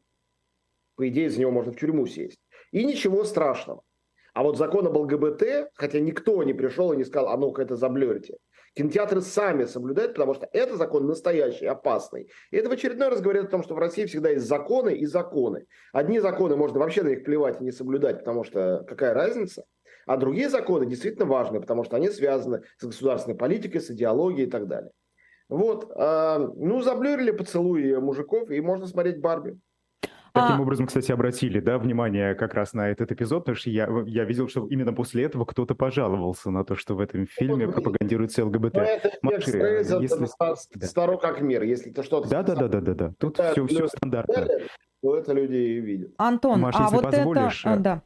по 0.97 1.09
идее, 1.09 1.31
за 1.31 1.41
него 1.41 1.51
можно 1.51 1.73
в 1.73 1.77
тюрьму 1.77 2.07
сесть. 2.07 2.41
И 2.73 2.85
ничего 2.85 3.25
страшного. 3.25 3.83
А 4.37 4.43
вот 4.43 4.59
закон 4.59 4.87
об 4.87 4.95
ЛГБТ, 4.95 5.71
хотя 5.77 5.99
никто 5.99 6.43
не 6.43 6.53
пришел 6.53 6.93
и 6.93 6.97
не 6.99 7.05
сказал, 7.05 7.31
а 7.31 7.39
ну-ка 7.39 7.63
это 7.63 7.75
заблюрите, 7.75 8.37
кинотеатры 8.75 9.23
сами 9.23 9.65
соблюдают, 9.65 10.13
потому 10.13 10.35
что 10.35 10.47
это 10.53 10.77
закон 10.77 11.07
настоящий, 11.07 11.65
опасный. 11.65 12.29
И 12.51 12.57
это 12.59 12.69
в 12.69 12.73
очередной 12.73 13.09
раз 13.09 13.23
говорит 13.23 13.45
о 13.45 13.49
том, 13.49 13.63
что 13.63 13.75
в 13.75 13.79
России 13.79 14.05
всегда 14.05 14.29
есть 14.29 14.45
законы 14.45 14.95
и 14.95 15.07
законы. 15.07 15.65
Одни 15.95 16.21
законы 16.21 16.55
можно 16.55 16.79
вообще 16.79 17.03
на 17.03 17.09
них 17.09 17.25
плевать 17.25 17.63
и 17.63 17.65
не 17.65 17.73
соблюдать, 17.73 18.19
потому 18.19 18.45
что 18.45 18.85
какая 18.87 19.15
разница? 19.15 19.65
А 20.05 20.19
другие 20.19 20.51
законы 20.51 20.85
действительно 20.85 21.25
важны, 21.25 21.59
потому 21.59 21.85
что 21.85 21.97
они 21.97 22.11
связаны 22.11 22.61
с 22.77 22.85
государственной 22.85 23.39
политикой, 23.39 23.81
с 23.81 23.91
идеологией 23.91 24.49
и 24.49 24.51
так 24.51 24.69
далее. 24.69 24.91
Вот, 25.49 25.91
э, 25.97 26.39
ну, 26.57 26.83
заблюрили 26.83 27.31
поцелуи 27.31 27.95
мужиков, 27.95 28.51
и 28.51 28.61
можно 28.61 28.87
смотреть 28.87 29.19
Барби. 29.19 29.59
Таким 30.37 30.59
а... 30.59 30.63
образом, 30.63 30.87
кстати, 30.87 31.11
обратили 31.13 31.61
да, 31.61 31.79
внимание 31.79 32.35
как 32.35 32.55
раз 32.55 32.75
на 32.75 32.89
этот 32.91 33.11
эпизод, 33.13 33.45
потому 33.45 33.57
что 33.57 33.71
я, 33.71 33.89
я 34.07 34.25
видел, 34.25 34.49
что 34.49 34.67
именно 34.67 34.93
после 34.93 35.25
этого 35.25 35.45
кто-то 35.45 35.75
пожаловался 35.75 36.51
на 36.51 36.65
то, 36.65 36.77
что 36.77 36.95
в 36.95 37.01
этом 37.01 37.27
фильме 37.27 37.69
пропагандируется 37.69 38.45
ЛГБТ. 38.45 38.75
Ну, 38.75 38.81
это 38.81 39.13
Маш, 39.23 39.47
если... 39.47 40.87
старо 40.87 41.17
как 41.17 41.41
мир, 41.41 41.63
если 41.63 41.91
ты 41.91 42.03
что-то... 42.03 42.29
Да, 42.29 42.43
да, 42.43 42.55
да, 42.55 42.69
да, 42.69 42.81
да, 42.81 42.95
да. 42.95 43.13
Тут 43.19 43.39
все, 43.39 43.67
все 43.67 43.89
стандартно. 43.89 44.47
То 45.03 45.17
это 45.17 45.33
люди 45.33 45.57
и 45.57 45.81
видят. 45.81 46.11
Антон, 46.17 46.61
Маш, 46.61 46.75
а 46.79 46.85
если 46.85 46.95
вот 46.97 47.05
позволишь, 47.05 47.61
это... 47.61 47.73
А, 47.73 47.77
да, 47.79 48.03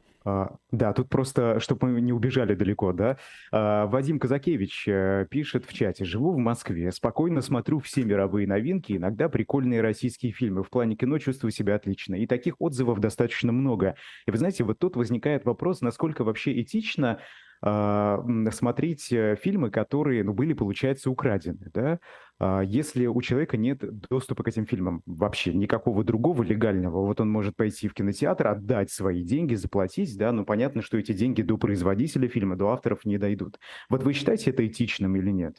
тут 0.93 1.09
просто, 1.09 1.59
чтобы 1.59 1.89
мы 1.89 2.01
не 2.01 2.13
убежали 2.13 2.53
далеко, 2.53 2.93
да. 2.93 3.17
А, 3.51 3.87
Вадим 3.87 4.19
Казакевич 4.19 4.87
э, 4.87 5.25
пишет 5.29 5.65
в 5.65 5.73
чате. 5.73 6.05
Живу 6.05 6.31
в 6.31 6.37
Москве, 6.37 6.91
спокойно 6.91 7.41
смотрю 7.41 7.79
все 7.79 8.03
мировые 8.03 8.47
новинки, 8.47 8.93
иногда 8.93 9.29
прикольные 9.29 9.81
российские 9.81 10.31
фильмы. 10.31 10.63
В 10.63 10.69
плане 10.69 10.95
кино 10.95 11.17
чувствую 11.17 11.51
себя 11.51 11.75
отлично. 11.75 12.15
И 12.15 12.27
таких 12.27 12.55
отзывов 12.59 12.99
достаточно 12.99 13.51
много. 13.51 13.95
И 14.27 14.31
вы 14.31 14.37
знаете, 14.37 14.63
вот 14.63 14.77
тут 14.77 14.95
возникает 14.95 15.45
вопрос, 15.45 15.81
насколько 15.81 16.23
вообще 16.23 16.61
этично 16.61 17.09
а, 17.11 17.19
смотреть 17.63 19.11
э, 19.11 19.35
фильмы, 19.35 19.69
которые, 19.69 20.23
ну, 20.23 20.33
были, 20.33 20.53
получается, 20.53 21.11
украдены, 21.11 21.69
да, 21.73 21.99
а, 22.39 22.61
если 22.61 23.05
у 23.05 23.21
человека 23.21 23.55
нет 23.55 23.79
доступа 24.09 24.43
к 24.43 24.47
этим 24.47 24.65
фильмам 24.65 25.03
вообще, 25.05 25.53
никакого 25.53 26.03
другого 26.03 26.41
легального, 26.41 27.05
вот 27.05 27.21
он 27.21 27.29
может 27.29 27.55
пойти 27.55 27.87
в 27.87 27.93
кинотеатр, 27.93 28.47
отдать 28.47 28.89
свои 28.89 29.23
деньги, 29.23 29.53
заплатить, 29.53 30.17
да, 30.17 30.31
но 30.31 30.43
понятно, 30.43 30.81
что 30.81 30.97
эти 30.97 31.11
деньги 31.11 31.43
до 31.43 31.59
производителя 31.59 32.27
фильма, 32.27 32.55
до 32.55 32.69
авторов 32.69 33.05
не 33.05 33.19
дойдут. 33.19 33.59
Вот 33.89 34.03
вы 34.03 34.13
считаете 34.13 34.49
это 34.49 34.65
этичным 34.65 35.15
или 35.15 35.29
нет? 35.29 35.57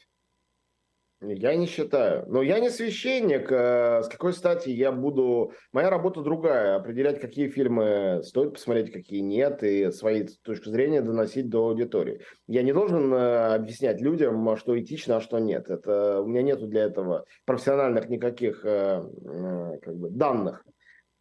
Я 1.23 1.55
не 1.55 1.67
считаю. 1.67 2.25
Но 2.27 2.43
я 2.43 2.59
не 2.59 2.69
священник. 2.69 3.51
Э, 3.53 4.03
с 4.03 4.09
какой 4.09 4.33
стати 4.33 4.71
я 4.71 4.91
буду... 4.91 5.53
Моя 5.73 5.89
работа 5.89 6.21
другая. 6.21 6.77
Определять, 6.77 7.21
какие 7.21 7.49
фильмы 7.49 8.23
стоит 8.25 8.55
посмотреть, 8.55 8.93
какие 8.93 9.21
нет. 9.21 9.63
И 9.63 9.93
свои 9.93 10.27
точки 10.43 10.69
зрения 10.69 11.01
доносить 11.01 11.49
до 11.49 11.69
аудитории. 11.69 12.23
Я 12.49 12.63
не 12.63 12.73
должен 12.73 13.15
э, 13.15 13.55
объяснять 13.55 14.01
людям, 14.01 14.57
что 14.57 14.79
этично, 14.79 15.17
а 15.17 15.21
что 15.21 15.39
нет. 15.39 15.69
Это... 15.71 16.21
У 16.23 16.27
меня 16.27 16.43
нету 16.43 16.67
для 16.67 16.83
этого 16.85 17.25
профессиональных 17.45 18.09
никаких 18.09 18.65
э, 18.65 19.03
как 19.83 19.97
бы, 19.97 20.11
данных. 20.11 20.65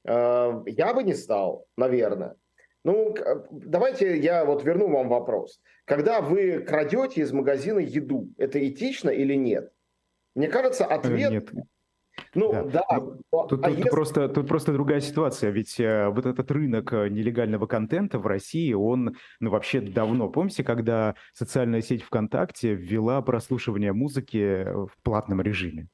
Я 0.04 0.94
бы 0.96 1.04
не 1.04 1.14
стал, 1.14 1.68
наверное. 1.78 2.36
Ну, 2.84 3.16
давайте 3.52 4.18
я 4.18 4.46
вот 4.46 4.64
верну 4.64 4.90
вам 4.90 5.10
вопрос. 5.10 5.62
Когда 5.86 6.22
вы 6.22 6.62
крадете 6.62 7.22
из 7.22 7.32
магазина 7.32 7.78
еду, 7.78 8.30
это 8.40 8.68
этично 8.68 9.12
или 9.12 9.36
нет? 9.36 9.72
Мне 10.36 10.48
кажется, 10.48 10.84
э, 10.84 10.88
ответ... 10.88 11.32
Нет. 11.32 11.52
Ну, 12.34 12.52
да. 12.52 12.64
да. 12.64 13.00
Ну, 13.00 13.48
тут, 13.48 13.64
а 13.64 13.68
тут, 13.68 13.78
если... 13.78 13.90
просто, 13.90 14.30
тут 14.30 14.48
просто 14.48 14.74
другая 14.74 15.02
ситуация. 15.02 15.50
Ведь 15.50 15.80
э, 15.80 16.10
вот 16.10 16.26
этот 16.26 16.50
рынок 16.52 16.94
э, 16.94 17.10
нелегального 17.10 17.66
контента 17.68 18.20
в 18.20 18.28
России, 18.28 18.74
он 18.74 19.16
ну, 19.40 19.50
вообще 19.50 19.82
давно. 19.82 20.30
Помните, 20.30 20.64
когда 20.64 21.16
социальная 21.34 21.82
сеть 21.82 22.04
ВКонтакте 22.04 22.74
ввела 22.76 23.22
прослушивание 23.22 23.94
музыки 23.94 24.64
в 24.66 24.92
платном 25.04 25.42
режиме? 25.42 25.88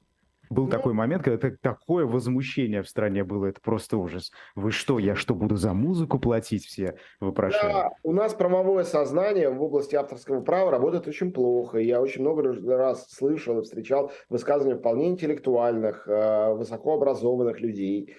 Был 0.49 0.65
ну, 0.65 0.69
такой 0.69 0.93
момент, 0.93 1.23
когда 1.23 1.49
такое 1.61 2.05
возмущение 2.05 2.81
в 2.81 2.89
стране 2.89 3.23
было, 3.23 3.47
это 3.47 3.61
просто 3.61 3.97
ужас. 3.97 4.31
Вы 4.55 4.71
что, 4.71 4.99
я 4.99 5.15
что, 5.15 5.35
буду 5.35 5.55
за 5.55 5.73
музыку 5.73 6.19
платить 6.19 6.65
все, 6.65 6.97
вопрошают? 7.19 7.73
Да, 7.73 7.89
у 8.03 8.13
нас 8.13 8.33
правовое 8.33 8.83
сознание 8.83 9.49
в 9.49 9.61
области 9.61 9.95
авторского 9.95 10.41
права 10.41 10.71
работает 10.71 11.07
очень 11.07 11.31
плохо. 11.31 11.79
Я 11.79 12.01
очень 12.01 12.21
много 12.21 12.53
раз 12.75 13.07
слышал 13.09 13.59
и 13.59 13.63
встречал 13.63 14.11
высказывания 14.29 14.77
вполне 14.77 15.09
интеллектуальных, 15.09 16.07
э, 16.07 16.53
высокообразованных 16.53 17.59
людей, 17.59 18.15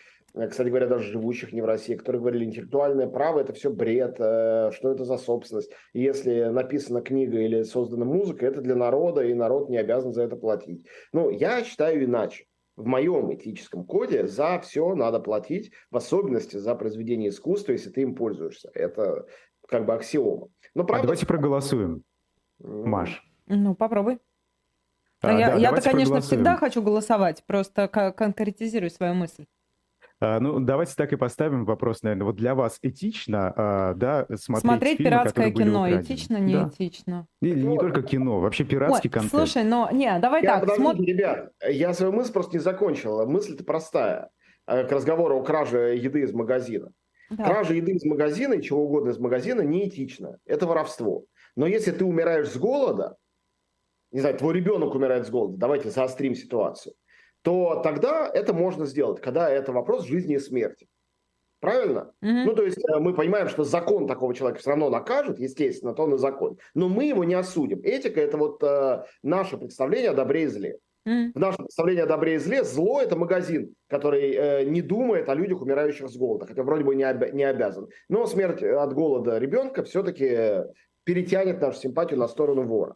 кстати 0.47 0.69
говоря, 0.69 0.87
даже 0.87 1.11
живущих 1.11 1.53
не 1.53 1.63
в 1.63 1.65
России, 1.65 1.97
которые 1.97 2.21
говорили, 2.21 2.45
интеллектуальное 2.45 3.09
право– 3.09 3.41
это 3.41 3.53
все 3.53 3.71
бред, 3.71 4.17
э, 4.21 4.71
что 4.73 4.93
это 4.93 5.05
за 5.05 5.17
собственность. 5.17 5.73
И 5.93 6.01
если 6.01 6.45
написана 6.45 7.01
книга 7.01 7.39
или 7.41 7.65
создана 7.65 8.05
музыка, 8.05 8.47
это 8.47 8.61
для 8.61 8.77
народа, 8.77 9.23
и 9.23 9.35
народ 9.35 9.69
не 9.69 9.79
обязан 9.79 10.13
за 10.13 10.23
это 10.23 10.37
платить. 10.37 10.87
Ну, 11.13 11.31
я 11.31 11.65
считаю 11.65 12.05
иначе. 12.05 12.45
В 12.77 12.87
моем 12.87 13.35
этическом 13.35 13.85
коде 13.85 14.29
за 14.29 14.61
все 14.61 14.95
надо 14.95 15.19
платить, 15.19 15.73
в 15.91 15.97
особенности 15.97 16.57
за 16.57 16.77
произведение 16.77 17.31
искусства, 17.31 17.73
если 17.73 17.91
ты 17.91 18.03
им 18.03 18.15
пользуешься. 18.15 18.71
Это 18.73 19.27
как 19.67 19.85
бы 19.85 19.95
аксиома. 19.95 20.49
Но, 20.75 20.83
а 20.83 20.87
правда... 20.87 21.03
а 21.03 21.07
давайте 21.07 21.27
проголосуем, 21.27 22.05
Маш. 22.61 23.25
Ну, 23.47 23.75
попробуй. 23.75 24.21
А, 25.21 25.33
я, 25.37 25.51
да, 25.51 25.57
я-то, 25.57 25.83
конечно, 25.83 26.21
всегда 26.21 26.57
хочу 26.57 26.81
голосовать, 26.81 27.43
просто 27.45 27.89
конкретизирую 27.89 28.91
свою 28.91 29.15
мысль. 29.15 29.47
А, 30.21 30.41
ну, 30.41 30.59
давайте 30.59 30.95
так 30.97 31.13
и 31.13 31.17
поставим 31.17 31.65
вопрос, 31.65 32.03
наверное. 32.03 32.25
Вот 32.25 32.37
для 32.37 32.55
вас 32.55 32.79
этично, 32.83 33.53
а, 33.57 33.95
да, 33.95 34.27
смотреть, 34.35 34.63
смотреть 34.63 34.97
фильмы, 34.99 35.11
пиратское 35.11 35.51
кино, 35.53 36.01
этично, 36.01 36.37
не 36.39 36.55
да. 36.55 36.71
этично? 36.73 37.27
Или 37.41 37.63
не 37.63 37.79
только 37.79 38.03
кино, 38.03 38.41
вообще 38.41 38.65
пиратский 38.65 39.09
Ой, 39.09 39.13
контент. 39.13 39.31
Слушай, 39.31 39.65
но 39.65 39.89
не, 39.93 40.19
давай 40.19 40.43
я, 40.43 40.59
так. 40.59 40.75
Смотр... 40.75 41.03
Ребят, 41.03 41.53
я 41.69 41.95
свою 41.95 42.13
мысль 42.13 42.33
просто 42.33 42.57
не 42.57 42.63
закончил. 42.63 43.25
Мысль-то 43.27 43.63
простая. 43.63 44.31
А, 44.67 44.83
к 44.85 44.91
разговору 44.91 45.39
о 45.39 45.45
краже 45.45 45.97
еды 45.97 46.23
из 46.23 46.33
магазина. 46.33 46.91
Да. 47.31 47.45
Кража 47.45 47.75
еды 47.75 47.93
из 47.93 48.05
магазина 48.05 48.55
и 48.55 48.63
чего 48.63 48.85
угодно 48.85 49.11
из 49.11 49.19
магазина 49.19 49.61
неэтично. 49.61 50.39
Это 50.47 50.67
воровство. 50.67 51.27
Но 51.55 51.67
если 51.67 51.93
ты 51.93 52.05
умираешь 52.05 52.49
с 52.49 52.57
голода, 52.57 53.17
не 54.11 54.21
знаю, 54.21 54.37
твой 54.37 54.55
ребенок 54.55 54.95
умирает 54.95 55.27
с 55.27 55.31
голода, 55.31 55.59
давайте 55.59 55.91
заострим 55.91 56.35
ситуацию 56.35 56.95
то 57.43 57.81
тогда 57.83 58.31
это 58.33 58.53
можно 58.53 58.87
сделать, 58.87 59.21
когда 59.21 59.49
это 59.49 59.73
вопрос 59.73 60.05
жизни 60.05 60.37
и 60.37 60.39
смерти. 60.39 60.89
Правильно? 61.61 62.13
Mm-hmm. 62.23 62.45
Ну, 62.45 62.55
то 62.55 62.63
есть 62.63 62.79
э, 62.79 62.99
мы 63.01 63.15
понимаем, 63.15 63.49
что 63.49 63.65
закон 63.65 64.07
такого 64.07 64.33
человека 64.33 64.61
все 64.61 64.71
равно 64.71 64.91
накажет, 64.91 65.41
естественно, 65.41 65.93
то 65.93 66.05
он 66.05 66.15
и 66.15 66.19
закон. 66.19 66.57
Но 66.75 66.89
мы 66.89 67.05
его 67.05 67.25
не 67.25 67.35
осудим. 67.35 67.81
Этика– 67.83 68.21
это 68.23 68.37
вот 68.37 68.63
э, 68.63 69.03
наше 69.25 69.57
представление 69.57 70.11
о 70.11 70.15
добре 70.15 70.45
и 70.45 70.47
зле. 70.47 70.79
Mm-hmm. 71.09 71.33
В 71.35 71.39
нашем 71.41 71.65
представлении 71.65 72.03
о 72.03 72.07
добре 72.07 72.35
и 72.35 72.39
зле 72.39 72.63
зло– 72.63 73.01
это 73.03 73.17
магазин, 73.17 73.75
который 73.89 74.31
э, 74.31 74.65
не 74.65 74.83
думает 74.83 75.29
о 75.29 75.35
людях, 75.35 75.61
умирающих 75.61 76.09
с 76.09 76.17
голода, 76.17 76.47
хотя 76.47 76.63
вроде 76.63 76.85
бы 76.85 76.95
не, 76.95 77.03
обя- 77.03 77.33
не 77.33 77.43
обязан. 77.43 77.89
Но 78.09 78.27
смерть 78.27 78.63
от 78.63 78.93
голода 78.93 79.39
ребенка 79.39 79.83
все-таки 79.83 80.63
перетянет 81.03 81.61
нашу 81.61 81.81
симпатию 81.81 82.21
на 82.21 82.29
сторону 82.29 82.63
вора. 82.65 82.95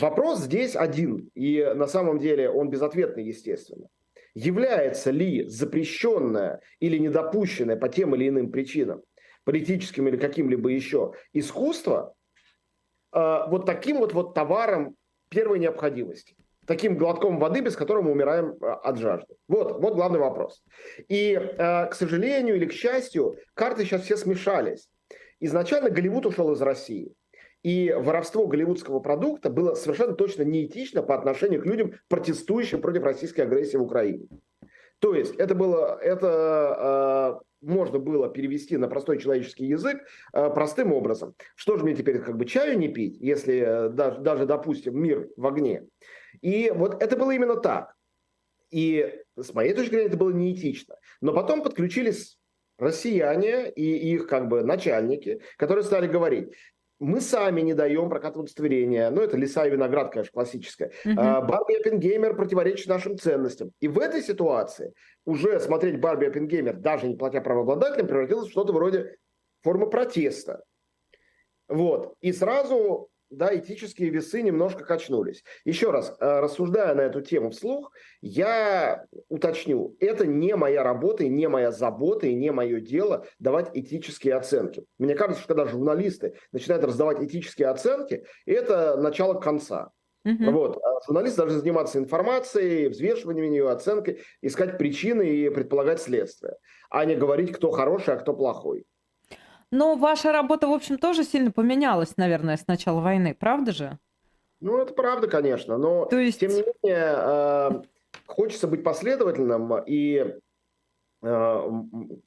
Вопрос 0.00 0.40
здесь 0.40 0.76
один, 0.76 1.30
и 1.34 1.62
на 1.74 1.86
самом 1.86 2.18
деле 2.18 2.50
он 2.50 2.68
безответный, 2.68 3.24
естественно. 3.24 3.88
Является 4.34 5.10
ли 5.10 5.48
запрещенное 5.48 6.60
или 6.78 6.98
недопущенное 6.98 7.76
по 7.76 7.88
тем 7.88 8.14
или 8.14 8.28
иным 8.28 8.50
причинам, 8.50 9.02
политическим 9.44 10.08
или 10.08 10.16
каким-либо 10.16 10.68
еще, 10.68 11.12
искусство 11.32 12.14
э, 13.14 13.40
вот 13.48 13.64
таким 13.64 13.98
вот, 13.98 14.12
вот 14.12 14.34
товаром 14.34 14.96
первой 15.30 15.58
необходимости. 15.58 16.36
Таким 16.66 16.98
глотком 16.98 17.38
воды, 17.38 17.60
без 17.60 17.76
которого 17.76 18.02
мы 18.02 18.10
умираем 18.10 18.56
э, 18.60 18.66
от 18.66 18.98
жажды. 18.98 19.36
Вот, 19.48 19.80
вот 19.80 19.94
главный 19.94 20.18
вопрос. 20.18 20.62
И, 21.08 21.32
э, 21.32 21.86
к 21.86 21.94
сожалению 21.94 22.56
или 22.56 22.66
к 22.66 22.72
счастью, 22.72 23.38
карты 23.54 23.84
сейчас 23.84 24.02
все 24.02 24.16
смешались. 24.16 24.88
Изначально 25.40 25.90
Голливуд 25.90 26.26
ушел 26.26 26.52
из 26.52 26.60
России. 26.60 27.12
И 27.66 27.92
воровство 27.92 28.46
голливудского 28.46 29.00
продукта 29.00 29.50
было 29.50 29.74
совершенно 29.74 30.14
точно 30.14 30.42
неэтично 30.42 31.02
по 31.02 31.16
отношению 31.16 31.60
к 31.62 31.66
людям, 31.66 31.94
протестующим 32.06 32.80
против 32.80 33.02
российской 33.02 33.40
агрессии 33.40 33.76
в 33.76 33.82
Украине. 33.82 34.28
То 35.00 35.16
есть 35.16 35.34
это 35.34 35.56
было, 35.56 35.98
это 36.00 37.40
э, 37.42 37.66
можно 37.66 37.98
было 37.98 38.28
перевести 38.28 38.76
на 38.76 38.86
простой 38.86 39.18
человеческий 39.18 39.66
язык 39.66 39.98
э, 40.32 40.48
простым 40.50 40.92
образом. 40.92 41.34
Что 41.56 41.76
же 41.76 41.82
мне 41.82 41.96
теперь 41.96 42.20
как 42.20 42.36
бы 42.36 42.44
чаю 42.44 42.78
не 42.78 42.86
пить, 42.86 43.16
если 43.18 43.56
э, 43.56 43.88
даже, 43.88 44.20
даже, 44.20 44.46
допустим, 44.46 45.02
мир 45.02 45.28
в 45.36 45.44
огне? 45.44 45.88
И 46.42 46.70
вот 46.72 47.02
это 47.02 47.16
было 47.16 47.32
именно 47.32 47.56
так. 47.56 47.96
И 48.70 49.12
с 49.36 49.52
моей 49.54 49.74
точки 49.74 49.90
зрения 49.90 50.06
это 50.06 50.16
было 50.16 50.30
неэтично. 50.30 50.94
Но 51.20 51.32
потом 51.32 51.64
подключились 51.64 52.38
россияне 52.78 53.70
и 53.70 54.12
их 54.14 54.28
как 54.28 54.46
бы 54.46 54.62
начальники, 54.62 55.40
которые 55.56 55.82
стали 55.82 56.06
говорить, 56.06 56.52
мы 56.98 57.20
сами 57.20 57.60
не 57.60 57.74
даем 57.74 58.08
прокат 58.08 58.36
удостоверения. 58.36 59.10
Ну, 59.10 59.20
это 59.20 59.36
леса 59.36 59.66
и 59.66 59.70
виноград, 59.70 60.12
конечно, 60.12 60.32
классическое. 60.32 60.92
Uh-huh. 61.04 61.46
Барби 61.46 61.74
Оппенгеймер 61.74 62.34
противоречит 62.34 62.86
нашим 62.86 63.18
ценностям. 63.18 63.72
И 63.80 63.88
в 63.88 63.98
этой 63.98 64.22
ситуации 64.22 64.94
уже 65.24 65.60
смотреть 65.60 66.00
Барби 66.00 66.26
Оппенгеймер, 66.26 66.76
даже 66.76 67.06
не 67.06 67.16
платя 67.16 67.40
правообладателям, 67.40 68.06
превратилось 68.06 68.48
в 68.48 68.50
что-то 68.50 68.72
вроде 68.72 69.16
формы 69.62 69.90
протеста. 69.90 70.62
Вот. 71.68 72.14
И 72.20 72.32
сразу 72.32 73.08
да, 73.30 73.56
этические 73.56 74.10
весы 74.10 74.42
немножко 74.42 74.84
качнулись. 74.84 75.42
Еще 75.64 75.90
раз, 75.90 76.14
э, 76.20 76.40
рассуждая 76.40 76.94
на 76.94 77.02
эту 77.02 77.20
тему 77.20 77.50
вслух, 77.50 77.92
я 78.20 79.04
уточню, 79.28 79.96
это 80.00 80.26
не 80.26 80.54
моя 80.56 80.82
работа, 80.82 81.24
и 81.24 81.28
не 81.28 81.48
моя 81.48 81.72
забота, 81.72 82.26
и 82.26 82.34
не 82.34 82.52
мое 82.52 82.80
дело 82.80 83.26
давать 83.38 83.70
этические 83.74 84.34
оценки. 84.34 84.84
Мне 84.98 85.14
кажется, 85.14 85.42
что 85.42 85.54
когда 85.54 85.70
журналисты 85.70 86.34
начинают 86.52 86.84
раздавать 86.84 87.22
этические 87.22 87.68
оценки, 87.68 88.24
это 88.46 88.96
начало 88.96 89.40
конца. 89.40 89.90
Uh-huh. 90.26 90.50
Вот. 90.50 90.78
А 90.84 91.00
журналисты 91.06 91.38
должны 91.38 91.58
заниматься 91.60 91.98
информацией, 91.98 92.88
взвешиванием 92.88 93.52
ее, 93.52 93.70
оценкой, 93.70 94.22
искать 94.42 94.76
причины 94.76 95.22
и 95.22 95.50
предполагать 95.50 96.00
следствие, 96.00 96.56
а 96.90 97.04
не 97.04 97.14
говорить, 97.14 97.52
кто 97.52 97.70
хороший, 97.70 98.14
а 98.14 98.16
кто 98.16 98.34
плохой. 98.34 98.86
Но 99.70 99.96
ваша 99.96 100.32
работа, 100.32 100.68
в 100.68 100.72
общем, 100.72 100.98
тоже 100.98 101.24
сильно 101.24 101.50
поменялась, 101.50 102.16
наверное, 102.16 102.56
с 102.56 102.66
начала 102.66 103.00
войны, 103.00 103.36
правда 103.38 103.72
же? 103.72 103.98
Ну, 104.60 104.78
это 104.78 104.94
правда, 104.94 105.28
конечно, 105.28 105.76
но 105.76 106.06
То 106.06 106.18
есть... 106.18 106.40
тем 106.40 106.50
не 106.50 106.62
менее 106.62 107.14
э, 107.16 107.70
хочется 108.26 108.68
быть 108.68 108.82
последовательным, 108.82 109.82
и 109.86 110.34
э, 111.22 111.70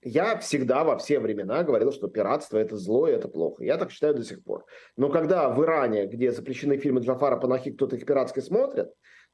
я 0.03 0.37
всегда 0.39 0.83
во 0.83 0.97
все 0.97 1.19
времена 1.19 1.63
говорил, 1.63 1.91
что 1.91 2.07
пиратство 2.07 2.57
это 2.57 2.77
зло 2.77 3.07
и 3.07 3.13
это 3.13 3.29
плохо. 3.29 3.63
Я 3.63 3.77
так 3.77 3.91
считаю 3.91 4.13
до 4.13 4.23
сих 4.23 4.43
пор. 4.43 4.65
Но 4.95 5.09
когда 5.09 5.49
в 5.49 5.63
Иране, 5.63 6.05
где 6.05 6.31
запрещены 6.31 6.77
фильмы 6.77 7.01
Джафара 7.01 7.37
Панахи, 7.37 7.71
кто-то 7.71 7.95
их 7.95 8.05
пиратски 8.05 8.41
смотрит, 8.41 8.93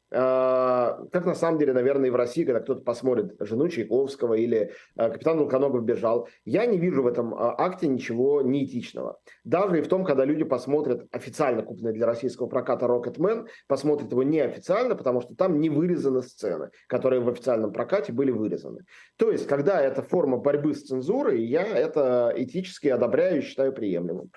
как 0.09 1.25
на 1.25 1.35
самом 1.35 1.57
деле, 1.57 1.74
наверное, 1.74 2.07
и 2.07 2.12
в 2.12 2.15
России, 2.15 2.43
когда 2.43 2.59
кто-то 2.59 2.81
посмотрит 2.81 3.35
«Жену 3.39 3.67
Чайковского» 3.67 4.35
или 4.35 4.71
а, 4.95 5.09
«Капитан 5.09 5.39
Волконогов 5.39 5.83
бежал», 5.83 6.27
я 6.45 6.65
не 6.65 6.77
вижу 6.77 7.01
в 7.01 7.07
этом 7.07 7.33
а, 7.33 7.55
акте 7.57 7.88
ничего 7.88 8.41
неэтичного. 8.41 9.19
Даже 9.43 9.79
и 9.79 9.81
в 9.81 9.88
том, 9.88 10.05
когда 10.05 10.24
люди 10.24 10.43
посмотрят 10.43 11.07
официально 11.12 11.63
купленный 11.63 11.93
для 11.93 12.05
российского 12.05 12.47
проката 12.47 12.88
«Рокетмен», 12.88 13.47
посмотрят 13.67 14.12
его 14.12 14.24
неофициально, 14.24 14.95
потому 14.95 15.21
что 15.21 15.35
там 15.35 15.59
не 15.59 15.69
вырезаны 15.69 16.21
сцены, 16.21 16.69
которые 16.88 17.21
в 17.21 17.29
официальном 17.29 17.74
прокате 17.74 18.13
были 18.13 18.31
вырезаны. 18.31 18.85
То 19.17 19.31
есть, 19.31 19.47
когда 19.47 19.81
это 19.81 20.01
форма 20.03 20.37
борьбы 20.37 20.75
с 20.75 20.83
цензурой, 20.83 21.44
я 21.44 21.65
это 21.65 22.31
этически 22.35 22.87
одобряю 22.89 23.39
и 23.39 23.41
считаю 23.41 23.74
приемлемым. 23.74 24.29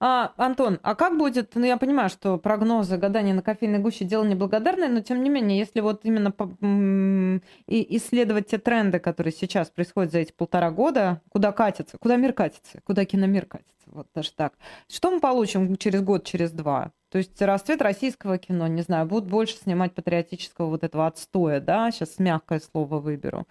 А, 0.00 0.32
Антон, 0.36 0.78
а 0.82 0.94
как 0.94 1.16
будет, 1.16 1.54
ну 1.54 1.64
я 1.64 1.76
понимаю, 1.76 2.10
что 2.10 2.38
прогнозы, 2.38 2.96
гадания 2.96 3.34
на 3.34 3.42
кофейной 3.42 3.78
гуще 3.78 4.04
дело 4.04 4.24
неблагодарное, 4.24 4.88
но 4.88 5.00
тем 5.00 5.22
не 5.22 5.30
менее, 5.30 5.58
если 5.58 5.80
вот 5.80 6.04
именно 6.04 6.30
по, 6.30 6.44
и 7.66 7.96
исследовать 7.96 8.48
те 8.48 8.58
тренды, 8.58 8.98
которые 8.98 9.32
сейчас 9.32 9.70
происходят 9.70 10.12
за 10.12 10.18
эти 10.18 10.32
полтора 10.32 10.70
года, 10.70 11.20
куда 11.28 11.52
катится, 11.52 11.98
куда 11.98 12.16
мир 12.16 12.32
катится, 12.32 12.80
куда 12.84 13.04
киномир 13.04 13.46
катится, 13.46 13.72
вот 13.86 14.08
даже 14.14 14.32
так, 14.32 14.54
что 14.88 15.10
мы 15.10 15.20
получим 15.20 15.76
через 15.76 16.02
год, 16.02 16.24
через 16.24 16.50
два? 16.50 16.92
То 17.10 17.18
есть 17.18 17.40
расцвет 17.42 17.82
российского 17.82 18.38
кино, 18.38 18.66
не 18.66 18.82
знаю, 18.82 19.06
будут 19.06 19.28
больше 19.28 19.56
снимать 19.56 19.94
патриотического 19.94 20.68
вот 20.68 20.82
этого 20.82 21.06
отстоя, 21.06 21.60
да, 21.60 21.90
сейчас 21.90 22.18
мягкое 22.18 22.60
слово 22.60 22.98
выберу. 22.98 23.46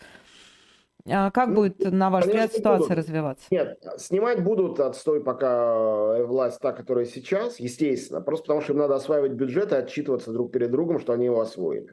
А 1.08 1.32
как 1.32 1.50
ну, 1.50 1.56
будет, 1.56 1.80
на 1.92 2.10
ваш 2.10 2.26
взгляд, 2.26 2.54
ситуация 2.54 2.90
будут. 2.90 2.98
развиваться? 2.98 3.46
Нет, 3.50 3.84
снимать 3.98 4.44
будут 4.44 4.80
отстой 4.80 5.24
пока 5.24 6.18
э, 6.18 6.24
власть 6.26 6.60
та, 6.60 6.74
которая 6.74 7.06
сейчас, 7.06 7.60
естественно, 7.60 8.22
просто 8.22 8.44
потому 8.44 8.62
что 8.62 8.74
им 8.74 8.80
надо 8.80 8.96
осваивать 8.96 9.32
бюджет 9.32 9.72
и 9.72 9.76
отчитываться 9.76 10.32
друг 10.32 10.52
перед 10.52 10.72
другом, 10.72 11.00
что 11.00 11.14
они 11.14 11.26
его 11.26 11.40
освоили. 11.40 11.88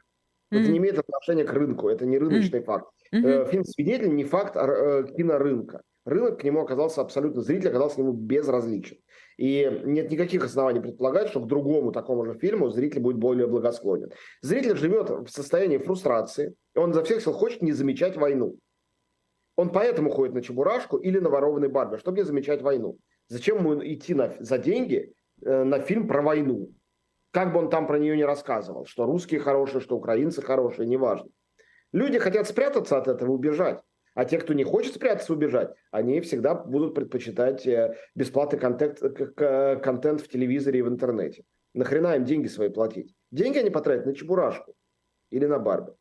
Mm-hmm. 0.51 0.59
Это 0.59 0.71
не 0.71 0.77
имеет 0.77 0.99
отношения 0.99 1.43
к 1.43 1.53
рынку, 1.53 1.89
это 1.89 2.05
не 2.05 2.17
рыночный 2.17 2.59
mm-hmm. 2.59 2.63
факт. 2.63 2.87
Mm-hmm. 3.13 3.49
Фильм 3.49 3.63
«Свидетель» 3.65 4.13
не 4.13 4.23
факт 4.23 4.55
э, 4.55 5.05
кинорынка. 5.15 5.81
Рынок 6.05 6.39
к 6.39 6.43
нему 6.43 6.61
оказался 6.61 7.01
абсолютно, 7.01 7.41
зритель 7.41 7.69
оказался 7.69 7.95
к 7.95 7.97
нему 7.99 8.13
безразличен. 8.13 8.97
И 9.37 9.81
нет 9.85 10.11
никаких 10.11 10.43
оснований 10.43 10.81
предполагать, 10.81 11.29
что 11.29 11.39
к 11.39 11.47
другому 11.47 11.91
такому 11.91 12.25
же 12.25 12.33
фильму 12.33 12.69
зритель 12.69 12.99
будет 12.99 13.17
более 13.17 13.47
благосклонен. 13.47 14.11
Зритель 14.41 14.75
живет 14.75 15.09
в 15.09 15.27
состоянии 15.29 15.77
фрустрации, 15.77 16.55
он 16.75 16.93
за 16.93 17.03
всех 17.03 17.21
сил 17.21 17.33
хочет 17.33 17.61
не 17.61 17.71
замечать 17.71 18.17
войну. 18.17 18.57
Он 19.59 19.71
поэтому 19.71 20.09
ходит 20.09 20.33
на 20.33 20.41
Чебурашку 20.41 20.95
или 20.95 21.19
на 21.19 21.29
ворованный 21.29 21.67
Барби, 21.67 21.97
чтобы 21.97 22.19
не 22.19 22.23
замечать 22.23 22.61
войну. 22.61 22.97
Зачем 23.27 23.57
ему 23.57 23.83
идти 23.85 24.13
на, 24.13 24.33
за 24.39 24.57
деньги 24.57 25.13
э, 25.41 25.63
на 25.65 25.79
фильм 25.81 26.07
про 26.07 26.21
войну? 26.21 26.71
Как 27.31 27.51
бы 27.51 27.59
он 27.59 27.69
там 27.69 27.85
про 27.85 27.99
нее 27.99 28.15
не 28.15 28.23
рассказывал, 28.23 28.85
что 28.85 29.05
русские 29.05 29.41
хорошие, 29.41 29.81
что 29.81 29.97
украинцы 29.97 30.41
хорошие, 30.41 30.87
неважно. 30.87 31.29
Люди 31.91 32.19
хотят 32.19 32.47
спрятаться 32.47 32.97
от 32.97 33.09
этого, 33.09 33.33
убежать. 33.33 33.81
А 34.15 34.23
те, 34.23 34.37
кто 34.37 34.53
не 34.53 34.63
хочет 34.63 34.95
спрятаться, 34.95 35.33
убежать, 35.33 35.73
они 35.91 36.21
всегда 36.21 36.55
будут 36.55 36.95
предпочитать 36.95 37.67
э, 37.67 37.97
бесплатный 38.15 38.59
контент, 38.59 39.01
контент 39.35 40.21
в 40.21 40.29
телевизоре 40.29 40.79
и 40.79 40.83
в 40.83 40.87
интернете. 40.87 41.43
Нахрена 41.73 42.15
им 42.15 42.23
деньги 42.23 42.47
свои 42.47 42.69
платить? 42.69 43.13
Деньги 43.29 43.57
они 43.57 43.71
потратят 43.71 44.05
на 44.05 44.15
Чебурашку 44.15 44.73
или 45.31 45.45
на 45.45 45.59
Барби. 45.59 45.91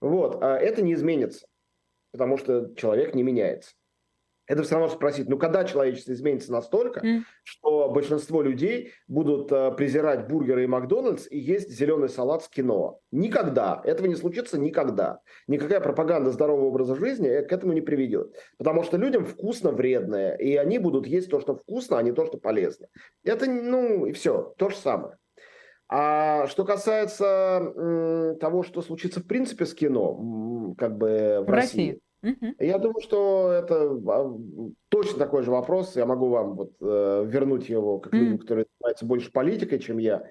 Вот, 0.00 0.42
а 0.42 0.56
это 0.56 0.80
не 0.80 0.94
изменится 0.94 1.46
потому 2.16 2.38
что 2.38 2.74
человек 2.74 3.14
не 3.14 3.22
меняется. 3.22 3.72
Это 4.46 4.62
все 4.62 4.76
равно 4.76 4.88
спросить, 4.88 5.28
ну 5.28 5.38
когда 5.38 5.64
человечество 5.64 6.12
изменится 6.12 6.52
настолько, 6.52 7.00
mm. 7.00 7.22
что 7.42 7.90
большинство 7.90 8.42
людей 8.42 8.92
будут 9.08 9.50
э, 9.50 9.72
презирать 9.72 10.28
бургеры 10.28 10.64
и 10.64 10.66
Макдональдс 10.68 11.26
и 11.28 11.38
есть 11.38 11.70
зеленый 11.70 12.08
салат 12.08 12.44
с 12.44 12.48
кино? 12.48 13.00
Никогда. 13.10 13.80
Этого 13.84 14.06
не 14.06 14.14
случится 14.14 14.58
никогда. 14.58 15.20
Никакая 15.48 15.80
пропаганда 15.80 16.30
здорового 16.30 16.66
образа 16.66 16.94
жизни 16.94 17.44
к 17.44 17.52
этому 17.52 17.72
не 17.72 17.80
приведет. 17.80 18.36
Потому 18.56 18.84
что 18.84 18.96
людям 18.96 19.24
вкусно 19.24 19.72
вредное, 19.72 20.36
и 20.36 20.54
они 20.54 20.78
будут 20.78 21.06
есть 21.06 21.28
то, 21.28 21.40
что 21.40 21.56
вкусно, 21.56 21.98
а 21.98 22.02
не 22.02 22.12
то, 22.12 22.24
что 22.24 22.38
полезно. 22.38 22.86
Это, 23.24 23.46
ну, 23.46 24.06
и 24.06 24.12
все, 24.12 24.54
то 24.58 24.68
же 24.68 24.76
самое. 24.76 25.16
А 25.88 26.46
что 26.48 26.64
касается 26.64 28.36
того, 28.40 28.62
что 28.62 28.82
случится 28.82 29.20
в 29.20 29.26
принципе 29.26 29.66
с 29.66 29.74
кино, 29.74 30.74
как 30.76 30.96
бы 30.98 31.42
в, 31.42 31.48
в 31.48 31.50
России, 31.50 31.90
России 31.90 32.00
я 32.58 32.78
думаю, 32.78 33.00
что 33.00 33.52
это 33.52 33.90
а, 34.08 34.38
точно 34.88 35.18
такой 35.18 35.42
же 35.42 35.50
вопрос. 35.50 35.96
Я 35.96 36.06
могу 36.06 36.28
вам 36.28 36.54
вот, 36.54 36.72
э, 36.80 37.24
вернуть 37.26 37.68
его 37.68 37.98
как 37.98 38.14
людям, 38.14 38.38
которые 38.38 38.66
занимаются 38.78 39.06
больше 39.06 39.30
политикой, 39.30 39.78
чем 39.78 39.98
я. 39.98 40.24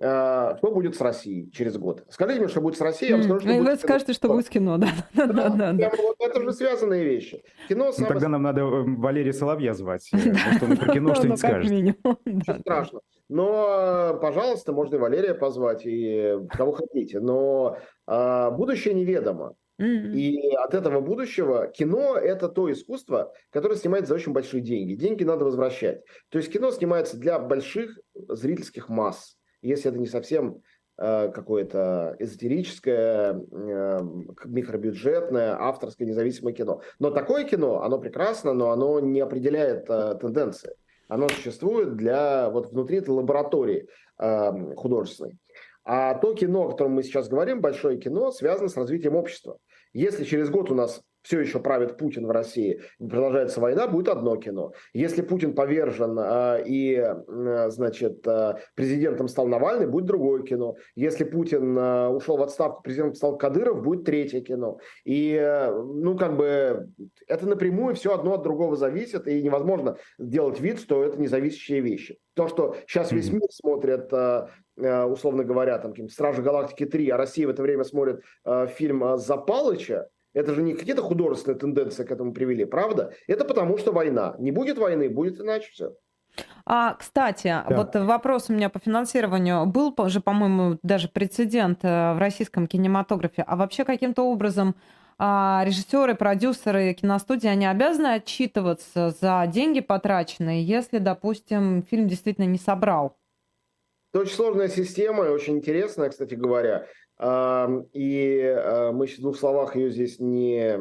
А, 0.00 0.56
что 0.58 0.70
будет 0.70 0.94
с 0.94 1.00
Россией 1.00 1.50
через 1.50 1.76
год? 1.76 2.04
Скажите 2.08 2.40
мне, 2.40 2.48
что 2.48 2.60
будет 2.60 2.76
с 2.76 2.80
Россией, 2.80 3.10
я 3.10 3.16
вам 3.16 3.24
скажу, 3.24 3.40
что 3.40 3.48
ну, 3.48 3.58
будет 3.58 3.68
Вы 3.68 3.76
скажете, 3.76 4.12
что 4.12 4.28
будет 4.28 4.46
с 4.46 4.48
кино, 4.48 4.78
да. 4.78 4.88
да, 5.14 5.26
да, 5.26 5.48
да, 5.48 5.72
да. 5.72 5.92
Вот 5.96 6.16
это 6.20 6.40
же 6.40 6.52
связанные 6.52 7.04
вещи. 7.04 7.42
Кино 7.68 7.86
ну, 7.86 7.92
само... 7.92 8.08
Тогда 8.08 8.28
нам 8.28 8.42
надо 8.42 8.60
э, 8.60 8.64
Валерия 8.64 9.32
Соловья 9.32 9.74
звать, 9.74 10.08
э, 10.12 10.18
потому 10.18 10.54
что 10.54 10.64
он 10.66 10.76
про 10.76 10.92
кино 10.92 11.14
что-нибудь 11.14 11.42
ну, 11.42 12.16
скажет. 12.46 12.60
страшно. 12.60 13.00
Но, 13.28 14.18
пожалуйста, 14.22 14.72
можно 14.72 14.96
и 14.96 14.98
Валерия 14.98 15.34
позвать, 15.34 15.82
и 15.84 16.38
кого 16.50 16.72
хотите. 16.72 17.20
Но 17.20 17.76
а, 18.06 18.50
будущее 18.50 18.94
неведомо. 18.94 19.54
И 19.78 20.56
от 20.56 20.74
этого 20.74 21.00
будущего 21.00 21.68
кино– 21.68 22.16
это 22.16 22.48
то 22.48 22.70
искусство, 22.70 23.32
которое 23.50 23.76
снимается 23.76 24.08
за 24.08 24.16
очень 24.16 24.32
большие 24.32 24.60
деньги. 24.60 24.94
Деньги 24.94 25.22
надо 25.22 25.44
возвращать. 25.44 26.02
То 26.30 26.38
есть 26.38 26.52
кино 26.52 26.72
снимается 26.72 27.16
для 27.16 27.38
больших 27.38 27.96
зрительских 28.28 28.88
масс. 28.88 29.37
Если 29.62 29.90
это 29.90 29.98
не 29.98 30.06
совсем 30.06 30.62
э, 30.96 31.30
какое-то 31.30 32.16
эзотерическое, 32.18 33.34
э, 33.34 33.98
микробюджетное, 34.44 35.56
авторское, 35.58 36.06
независимое 36.06 36.54
кино. 36.54 36.82
Но 36.98 37.10
такое 37.10 37.44
кино, 37.44 37.82
оно 37.82 37.98
прекрасно, 37.98 38.52
но 38.52 38.70
оно 38.70 39.00
не 39.00 39.20
определяет 39.20 39.88
э, 39.88 40.16
тенденции. 40.20 40.72
Оно 41.08 41.28
существует 41.28 41.96
для 41.96 42.50
вот 42.50 42.70
внутри 42.70 42.98
этой 42.98 43.10
лаборатории 43.10 43.88
художественной. 44.18 45.38
А 45.84 46.14
то 46.14 46.34
кино, 46.34 46.64
о 46.64 46.70
котором 46.72 46.92
мы 46.92 47.02
сейчас 47.02 47.28
говорим, 47.28 47.62
большое 47.62 47.96
кино, 47.96 48.30
связано 48.30 48.68
с 48.68 48.76
развитием 48.76 49.14
общества. 49.14 49.56
Если 49.94 50.24
через 50.24 50.50
год 50.50 50.70
у 50.70 50.74
нас 50.74 51.00
все 51.28 51.40
еще 51.40 51.60
правит 51.60 51.98
Путин 51.98 52.26
в 52.26 52.30
России, 52.30 52.80
продолжается 52.98 53.60
война, 53.60 53.86
будет 53.86 54.08
одно 54.08 54.36
кино. 54.36 54.72
Если 54.94 55.20
Путин 55.20 55.54
повержен 55.54 56.18
э, 56.18 56.62
и, 56.64 56.94
э, 56.94 57.68
значит, 57.68 58.26
э, 58.26 58.54
президентом 58.74 59.28
стал 59.28 59.46
Навальный, 59.46 59.86
будет 59.86 60.06
другое 60.06 60.42
кино. 60.42 60.76
Если 60.94 61.24
Путин 61.24 61.76
э, 61.76 62.08
ушел 62.08 62.38
в 62.38 62.42
отставку, 62.42 62.82
президентом 62.82 63.14
стал 63.14 63.36
Кадыров, 63.36 63.82
будет 63.82 64.06
третье 64.06 64.40
кино. 64.40 64.78
И, 65.04 65.34
э, 65.34 65.70
ну, 65.70 66.16
как 66.16 66.38
бы, 66.38 66.88
это 67.26 67.46
напрямую 67.46 67.94
все 67.94 68.14
одно 68.14 68.32
от 68.32 68.42
другого 68.42 68.74
зависит, 68.76 69.28
и 69.28 69.42
невозможно 69.42 69.98
делать 70.18 70.60
вид, 70.60 70.80
что 70.80 71.04
это 71.04 71.20
независящие 71.20 71.80
вещи. 71.80 72.16
То, 72.32 72.48
что 72.48 72.74
сейчас 72.86 73.12
весь 73.12 73.30
мир 73.30 73.42
смотрит, 73.50 74.10
условно 74.76 75.44
говоря, 75.44 75.76
там, 75.78 75.92
«Стражи 76.08 76.40
Галактики 76.40 76.84
3», 76.84 77.10
а 77.10 77.16
Россия 77.18 77.48
в 77.48 77.50
это 77.50 77.62
время 77.62 77.82
смотрит 77.82 78.22
фильм 78.68 79.18
«Запалыча», 79.18 80.08
это 80.38 80.54
же 80.54 80.62
не 80.62 80.74
какие-то 80.74 81.02
художественные 81.02 81.58
тенденции 81.58 82.04
к 82.04 82.12
этому 82.12 82.32
привели, 82.32 82.64
правда? 82.64 83.12
Это 83.26 83.44
потому 83.44 83.76
что 83.76 83.90
война. 83.90 84.36
Не 84.38 84.52
будет 84.52 84.78
войны, 84.78 85.10
будет 85.10 85.40
иначе 85.40 85.68
все. 85.72 85.96
А, 86.64 86.94
кстати, 86.94 87.48
да. 87.48 87.66
вот 87.70 87.96
вопрос 87.96 88.48
у 88.48 88.52
меня 88.52 88.68
по 88.68 88.78
финансированию. 88.78 89.66
Был 89.66 89.92
же, 90.08 90.20
по-моему, 90.20 90.78
даже 90.84 91.08
прецедент 91.08 91.80
э, 91.82 92.14
в 92.14 92.18
российском 92.18 92.68
кинематографе. 92.68 93.42
А 93.42 93.56
вообще 93.56 93.84
каким-то 93.84 94.22
образом 94.22 94.76
а, 95.18 95.64
режиссеры, 95.66 96.14
продюсеры, 96.14 96.94
киностудии, 96.94 97.48
они 97.48 97.66
обязаны 97.66 98.14
отчитываться 98.14 99.12
за 99.20 99.44
деньги 99.52 99.80
потраченные, 99.80 100.62
если, 100.62 100.98
допустим, 100.98 101.82
фильм 101.82 102.06
действительно 102.06 102.44
не 102.44 102.58
собрал? 102.58 103.16
Это 104.12 104.22
очень 104.22 104.36
сложная 104.36 104.68
система 104.68 105.24
и 105.26 105.30
очень 105.30 105.56
интересная, 105.56 106.10
кстати 106.10 106.34
говоря. 106.34 106.86
И 107.20 108.40
э, 108.40 108.92
мы 108.92 109.06
в 109.06 109.20
двух 109.20 109.36
словах 109.36 109.74
ее 109.74 109.90
здесь 109.90 110.20
не 110.20 110.78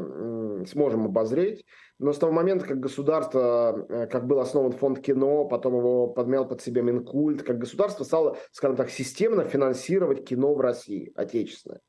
сможем 0.67 1.05
обозреть. 1.05 1.65
Но 1.99 2.13
с 2.13 2.19
того 2.19 2.31
момента, 2.31 2.67
как 2.67 2.79
государство, 2.79 3.85
э, 3.89 4.07
как 4.07 4.27
был 4.27 4.39
основан 4.39 4.71
фонд 4.71 4.99
кино, 4.99 5.45
потом 5.45 5.77
его 5.77 6.07
подмял 6.07 6.47
под 6.47 6.61
себя 6.61 6.83
Минкульт, 6.83 7.41
как 7.41 7.57
государство 7.57 8.03
стало, 8.03 8.37
скажем 8.51 8.75
так, 8.77 8.91
системно 8.91 9.45
финансировать 9.45 10.23
кино 10.23 10.53
в 10.53 10.61
России, 10.61 11.11
отечественное. 11.15 11.81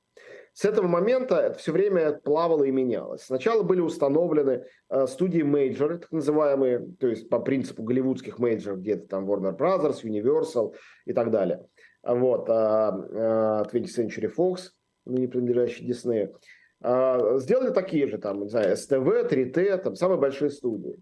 С 0.54 0.64
этого 0.64 0.86
момента 0.86 1.36
это 1.36 1.58
все 1.58 1.72
время 1.72 2.12
плавало 2.12 2.64
и 2.64 2.70
менялось. 2.70 3.22
Сначала 3.24 3.62
были 3.62 3.80
установлены 3.80 4.64
э, 4.88 5.06
студии 5.06 5.42
мейджоры, 5.42 5.98
так 5.98 6.10
называемые, 6.10 6.88
то 6.98 7.06
есть 7.06 7.28
по 7.28 7.38
принципу 7.38 7.82
голливудских 7.82 8.38
мейджоров, 8.38 8.80
где-то 8.80 9.08
там 9.08 9.30
Warner 9.30 9.56
Brothers, 9.56 10.02
Universal 10.04 10.74
и 11.04 11.12
так 11.12 11.30
далее– 11.30 11.66
вот, 12.14 12.48
20th 12.48 12.52
а, 12.52 13.60
а, 13.60 13.64
Century 13.72 14.32
Fox, 14.34 14.70
не 15.04 15.26
принадлежащий 15.26 15.84
Диснею, 15.84 16.38
а, 16.80 17.38
сделали 17.38 17.70
такие 17.70 18.06
же, 18.08 18.18
там, 18.18 18.42
не 18.42 18.48
знаю, 18.48 18.76
СТВ, 18.76 19.26
3Т, 19.30 19.78
там, 19.78 19.94
самые 19.94 20.18
большие 20.18 20.50
студии. 20.50 20.96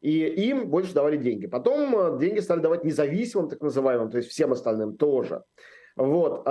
И 0.00 0.24
им 0.26 0.68
больше 0.70 0.94
давали 0.94 1.16
деньги. 1.16 1.46
Потом 1.46 2.18
деньги 2.18 2.40
стали 2.40 2.60
давать 2.60 2.84
независимым, 2.84 3.48
так 3.48 3.60
называемым, 3.60 4.10
то 4.10 4.18
есть 4.18 4.30
всем 4.30 4.52
остальным 4.52 4.96
тоже. 4.96 5.42
Вот. 5.96 6.46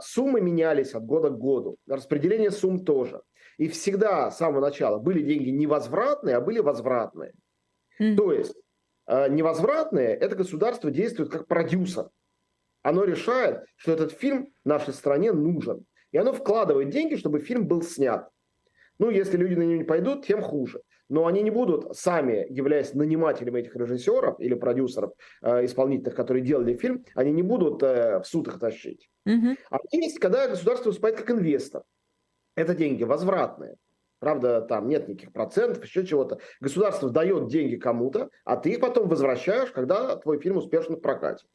Суммы 0.00 0.40
менялись 0.40 0.94
от 0.94 1.04
года 1.04 1.28
к 1.28 1.36
году. 1.36 1.76
Распределение 1.88 2.52
сумм 2.52 2.84
тоже. 2.84 3.20
И 3.58 3.66
всегда 3.68 4.30
с 4.30 4.38
самого 4.38 4.60
начала 4.60 4.98
были 4.98 5.22
деньги 5.22 5.50
невозвратные, 5.50 6.36
а 6.36 6.40
были 6.40 6.60
возвратные. 6.60 7.32
Mm. 8.00 8.14
То 8.16 8.32
есть 8.32 8.54
невозвратные– 9.08 10.14
это 10.20 10.36
государство 10.36 10.90
действует 10.92 11.30
как 11.30 11.48
продюсер. 11.48 12.08
Оно 12.84 13.04
решает, 13.04 13.64
что 13.76 13.92
этот 13.92 14.12
фильм 14.12 14.52
нашей 14.62 14.92
стране 14.92 15.32
нужен. 15.32 15.86
И 16.12 16.18
оно 16.18 16.34
вкладывает 16.34 16.90
деньги, 16.90 17.16
чтобы 17.16 17.40
фильм 17.40 17.66
был 17.66 17.82
снят. 17.82 18.28
Ну, 18.98 19.10
если 19.10 19.38
люди 19.38 19.54
на 19.54 19.62
него 19.62 19.78
не 19.78 19.84
пойдут, 19.84 20.26
тем 20.26 20.42
хуже. 20.42 20.82
Но 21.08 21.26
они 21.26 21.42
не 21.42 21.50
будут 21.50 21.96
сами, 21.96 22.46
являясь 22.50 22.92
нанимателями 22.94 23.60
этих 23.60 23.74
режиссеров 23.74 24.38
или 24.38 24.54
продюсеров 24.54 25.12
э, 25.42 25.64
исполнительных, 25.64 26.14
которые 26.14 26.44
делали 26.44 26.76
фильм, 26.76 27.04
они 27.14 27.32
не 27.32 27.42
будут 27.42 27.82
э, 27.82 28.20
в 28.20 28.24
суд 28.26 28.48
их 28.48 28.58
тащить. 28.58 29.10
Угу. 29.26 29.56
А 29.70 29.78
есть, 29.90 30.18
когда 30.18 30.46
государство 30.46 30.90
выступает 30.90 31.16
как 31.16 31.30
инвестор. 31.30 31.82
Это 32.54 32.74
деньги 32.74 33.02
возвратные. 33.02 33.76
Правда, 34.18 34.60
там 34.60 34.88
нет 34.88 35.08
никаких 35.08 35.32
процентов, 35.32 35.82
еще 35.84 36.06
чего-то. 36.06 36.38
Государство 36.60 37.08
дает 37.08 37.48
деньги 37.48 37.76
кому-то, 37.76 38.28
а 38.44 38.56
ты 38.56 38.72
их 38.72 38.80
потом 38.80 39.08
возвращаешь, 39.08 39.70
когда 39.70 40.16
твой 40.16 40.38
фильм 40.38 40.58
успешно 40.58 40.96
в 40.96 41.00
прокате. 41.00 41.46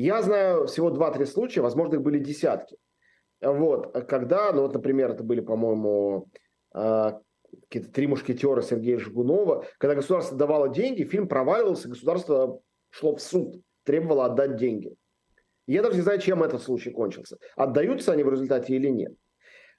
Я 0.00 0.22
знаю 0.22 0.66
всего 0.66 0.90
2-3 0.90 1.26
случая, 1.26 1.60
возможно, 1.60 1.96
их 1.96 2.02
были 2.02 2.18
десятки. 2.18 2.78
Вот, 3.42 3.92
когда, 4.06 4.50
ну 4.52 4.62
вот, 4.62 4.72
например, 4.72 5.10
это 5.10 5.22
были, 5.22 5.40
по-моему, 5.40 6.28
а, 6.72 7.20
какие-то 7.64 7.90
три 7.92 8.06
мушкетера 8.06 8.62
Сергея 8.62 8.98
Жигунова, 8.98 9.66
когда 9.78 9.94
государство 9.94 10.38
давало 10.38 10.70
деньги, 10.70 11.04
фильм 11.04 11.28
проваливался, 11.28 11.88
государство 11.88 12.60
шло 12.88 13.14
в 13.14 13.20
суд, 13.20 13.62
требовало 13.84 14.24
отдать 14.24 14.56
деньги. 14.56 14.94
Я 15.66 15.82
даже 15.82 15.96
не 15.96 16.02
знаю, 16.02 16.18
чем 16.18 16.42
этот 16.42 16.62
случай 16.62 16.90
кончился. 16.90 17.36
Отдаются 17.54 18.12
они 18.12 18.22
в 18.22 18.30
результате 18.30 18.74
или 18.76 18.88
нет. 18.88 19.12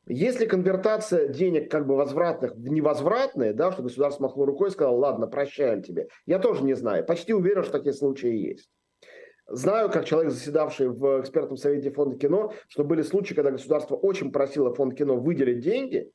Если 0.07 0.45
конвертация 0.45 1.27
денег 1.29 1.69
как 1.71 1.88
бы 1.88 1.95
возвратных 1.95 2.53
в 2.53 2.67
невозвратные, 2.67 3.53
да, 3.53 3.71
что 3.71 3.81
государство 3.81 4.23
махло 4.23 4.45
рукой 4.45 4.69
и 4.69 4.71
сказало, 4.71 4.97
ладно, 4.97 5.25
прощаем 5.25 5.81
тебе, 5.81 6.10
я 6.27 6.38
тоже 6.38 6.63
не 6.63 6.75
знаю. 6.75 7.05
Почти 7.05 7.34
уверен, 7.34 7.63
что 7.63 7.73
такие 7.73 7.93
случаи 7.93 8.36
есть. 8.36 8.69
Знаю, 9.53 9.89
как 9.91 10.05
человек, 10.05 10.31
заседавший 10.31 10.87
в 10.87 11.19
экспертном 11.19 11.57
совете 11.57 11.91
фонда 11.91 12.17
кино, 12.17 12.53
что 12.69 12.85
были 12.85 13.01
случаи, 13.01 13.33
когда 13.33 13.51
государство 13.51 13.95
очень 13.95 14.31
просило 14.31 14.73
фонд 14.73 14.95
кино 14.95 15.17
выделить 15.17 15.59
деньги, 15.59 16.09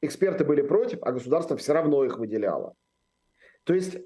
эксперты 0.00 0.44
были 0.44 0.62
против, 0.62 0.98
а 1.02 1.12
государство 1.12 1.56
все 1.58 1.74
равно 1.74 2.04
их 2.04 2.18
выделяло. 2.18 2.72
То 3.64 3.74
есть 3.74 3.96
э, 3.96 4.00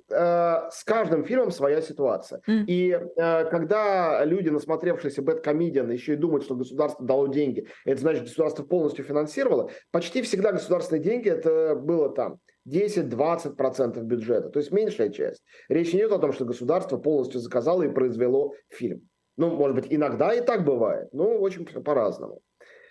с 0.71 0.83
каждым 0.85 1.25
фильмом 1.25 1.53
своя 1.53 1.81
ситуация. 1.81 2.41
Mm. 2.49 2.65
И 2.67 2.91
э, 2.91 3.45
когда 3.51 4.25
люди, 4.25 4.49
насмотревшиеся 4.49 5.23
Бэткомедиан, 5.23 5.91
еще 5.91 6.15
и 6.15 6.17
думают, 6.17 6.45
что 6.45 6.57
государство 6.57 7.05
дало 7.07 7.29
деньги, 7.29 7.69
это 7.85 8.01
значит, 8.01 8.25
государство 8.25 8.65
полностью 8.65 9.05
финансировало, 9.05 9.71
почти 9.93 10.23
всегда 10.23 10.53
государственные 10.53 11.03
деньги 11.03 11.29
это 11.29 11.77
было 11.77 12.13
там 12.13 12.39
10-20% 12.69 14.01
бюджета, 14.03 14.49
то 14.49 14.59
есть 14.59 14.73
меньшая 14.73 15.11
часть. 15.11 15.43
Речь 15.69 15.93
не 15.93 16.01
идет 16.01 16.13
о 16.13 16.19
том, 16.19 16.33
что 16.33 16.45
государство 16.45 16.97
полностью 16.97 17.41
заказало 17.41 17.83
и 17.83 17.89
произвело 17.89 18.55
фильм. 18.69 19.09
Ну, 19.37 19.51
может 19.51 19.77
быть, 19.77 19.87
иногда 19.89 20.33
и 20.35 20.41
так 20.41 20.65
бывает, 20.65 21.09
но 21.13 21.39
очень 21.39 21.65
по-разному. 21.65 22.41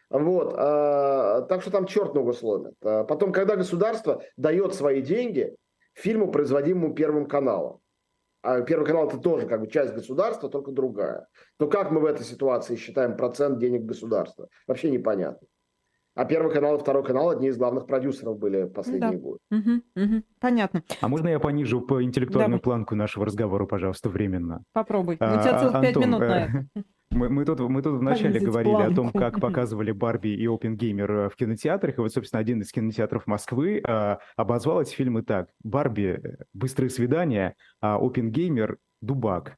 Вот, 0.09 0.53
э, 0.53 1.45
так 1.47 1.61
что 1.61 1.71
там 1.71 1.85
черт 1.85 2.13
ногу 2.13 2.33
сломит. 2.33 2.73
А 2.83 3.05
потом, 3.05 3.31
когда 3.31 3.55
государство 3.55 4.21
дает 4.35 4.73
свои 4.73 5.01
деньги 5.01 5.55
фильму, 5.93 6.31
производимому 6.31 6.93
Первым 6.93 7.25
каналом, 7.25 7.81
а 8.43 8.61
Первый 8.61 8.85
канал 8.85 9.07
это 9.07 9.17
тоже 9.17 9.47
как 9.47 9.61
бы 9.61 9.67
часть 9.67 9.93
государства, 9.93 10.49
только 10.49 10.71
другая, 10.71 11.27
то 11.57 11.67
как 11.67 11.91
мы 11.91 11.99
в 12.01 12.05
этой 12.05 12.25
ситуации 12.25 12.75
считаем 12.75 13.15
процент 13.15 13.59
денег 13.59 13.83
государства? 13.83 14.47
Вообще 14.67 14.89
непонятно. 14.89 15.47
А 16.13 16.25
Первый 16.25 16.51
канал 16.51 16.75
и 16.75 16.79
Второй 16.79 17.05
канал 17.05 17.29
одни 17.29 17.47
из 17.47 17.57
главных 17.57 17.85
продюсеров 17.85 18.37
были 18.37 18.63
в 18.63 18.73
последние 18.73 19.11
да. 19.11 19.17
годы. 19.17 19.39
Угу, 19.51 20.03
угу. 20.03 20.23
Понятно. 20.41 20.83
А 20.99 21.07
можно 21.07 21.29
я 21.29 21.39
понижу 21.39 21.81
по 21.81 22.03
интеллектуальную 22.03 22.59
да. 22.59 22.63
планку 22.63 22.95
нашего 22.95 23.25
разговора, 23.25 23.65
пожалуйста, 23.65 24.09
временно? 24.09 24.63
Попробуй. 24.73 25.15
У 25.15 25.17
тебя 25.17 25.59
целых 25.59 25.81
пять 25.81 25.95
минут 25.95 26.19
на 26.19 26.45
э, 26.45 26.49
это. 26.49 26.83
Мы, 27.11 27.29
мы 27.29 27.43
тут, 27.43 27.59
мы 27.59 27.81
тут 27.81 27.99
вначале 27.99 28.39
говорили 28.39 28.71
планку. 28.71 28.91
о 28.91 28.95
том, 28.95 29.11
как 29.11 29.39
показывали 29.41 29.91
Барби 29.91 30.29
и 30.29 30.47
Опенгеймер 30.47 31.11
э, 31.11 31.29
в 31.29 31.35
кинотеатрах. 31.35 31.97
И 31.97 32.01
вот, 32.01 32.13
собственно, 32.13 32.39
один 32.39 32.61
из 32.61 32.71
кинотеатров 32.71 33.27
Москвы 33.27 33.81
а, 33.85 34.19
обозвал 34.37 34.81
эти 34.81 34.95
фильмы 34.95 35.21
так. 35.21 35.49
Барби– 35.61 36.21
быстрые 36.53 36.89
свидания, 36.89 37.55
а 37.81 37.97
Опенгеймер– 37.97 38.77
дубак. 39.01 39.57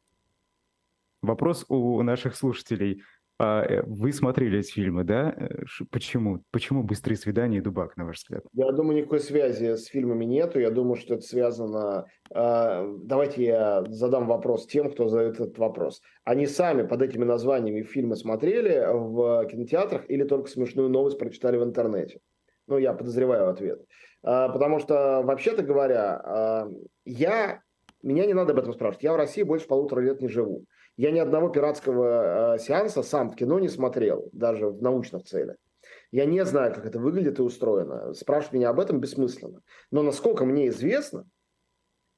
Вопрос 1.22 1.66
у 1.70 2.02
наших 2.02 2.36
слушателей. 2.36 3.04
А, 3.46 3.66
э, 3.66 3.84
вы 3.86 4.14
смотрели 4.14 4.60
эти 4.60 4.72
фильмы, 4.72 5.04
да? 5.04 5.36
Э, 5.36 5.64
почему? 5.92 6.46
Почему 6.52 6.82
«Быстрые 6.82 7.18
свидания» 7.18 7.58
и 7.58 7.62
«Дубак», 7.62 7.98
на 7.98 8.06
ваш 8.06 8.20
взгляд? 8.20 8.46
Я 8.54 8.72
думаю, 8.72 9.00
никакой 9.00 9.20
связи 9.20 9.76
с 9.76 9.88
фильмами 9.88 10.24
нету. 10.24 10.60
Я 10.60 10.72
думаю, 10.72 10.96
что 10.96 11.16
это 11.16 11.24
связано... 11.24 12.06
А, 12.34 12.88
давайте 13.04 13.44
я 13.44 13.84
задам 13.90 14.28
вопрос 14.28 14.66
тем, 14.66 14.90
кто 14.90 15.10
задает 15.10 15.42
этот 15.42 15.58
вопрос. 15.58 16.02
Они 16.24 16.48
сами 16.48 16.88
под 16.88 17.02
этими 17.02 17.26
названиями 17.26 17.84
фильмы 17.84 18.16
смотрели 18.16 18.82
в 18.90 19.46
кинотеатрах 19.48 20.10
или 20.10 20.24
только 20.24 20.50
смешную 20.50 20.88
новость 20.88 21.20
прочитали 21.20 21.58
в 21.58 21.64
интернете? 21.64 22.22
Ну, 22.68 22.78
я 22.78 22.94
подозреваю 22.94 23.50
ответ. 23.50 23.82
А, 24.24 24.48
потому 24.48 24.80
что, 24.80 25.22
вообще-то 25.22 25.64
говоря, 25.64 26.70
я... 27.04 27.60
Меня 28.02 28.26
не 28.26 28.34
надо 28.34 28.52
об 28.52 28.60
этом 28.60 28.74
спрашивать. 28.74 29.04
Я 29.04 29.14
в 29.14 29.18
России 29.18 29.44
больше 29.44 29.68
полутора 29.68 30.02
лет 30.02 30.22
не 30.22 30.28
живу. 30.28 30.66
Я 30.96 31.12
ни 31.12 31.20
одного 31.20 31.50
пиратского 31.50 32.56
э, 32.56 32.60
сеанса 32.60 33.02
сам 33.02 33.30
в 33.30 33.36
кино 33.36 33.60
не 33.60 33.70
смотрел, 33.70 34.30
даже 34.32 34.68
в 34.68 34.82
научных 34.82 35.24
целях. 35.24 35.58
Я 36.12 36.26
не 36.26 36.46
знаю, 36.46 36.74
как 36.74 36.86
это 36.86 37.00
выглядит 37.00 37.40
и 37.40 37.42
устроено. 37.42 38.14
Спрашивать 38.14 38.54
меня 38.54 38.70
об 38.70 38.80
этом 38.80 39.00
бессмысленно. 39.00 39.62
Но 39.90 40.04
насколько 40.04 40.46
мне 40.46 40.68
известно, 40.68 41.26